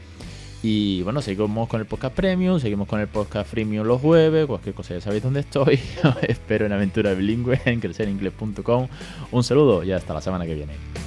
Y 0.63 1.03
bueno, 1.03 1.23
seguimos 1.23 1.69
con 1.69 1.81
el 1.81 1.87
podcast 1.87 2.15
premium, 2.15 2.61
seguimos 2.61 2.87
con 2.87 3.01
el 3.01 3.09
podcast 3.09 3.49
freemium 3.49 3.87
los 3.87 4.01
jueves, 4.01 4.47
cualquier 4.47 4.75
cosa 4.75 4.95
ya 4.95 5.01
sabéis 5.01 5.23
dónde 5.23 5.41
estoy. 5.41 5.81
Espero 6.23 6.67
en 6.67 6.73
aventura 6.73 7.15
bilingüe 7.15 7.59
en 7.65 7.81
creceringles.com. 7.81 8.89
Un 9.33 9.45
saludo 9.45 9.83
y 9.83 9.93
hasta 9.93 10.13
la 10.13 10.21
semana 10.21 10.45
que 10.45 10.55
viene. 10.55 11.00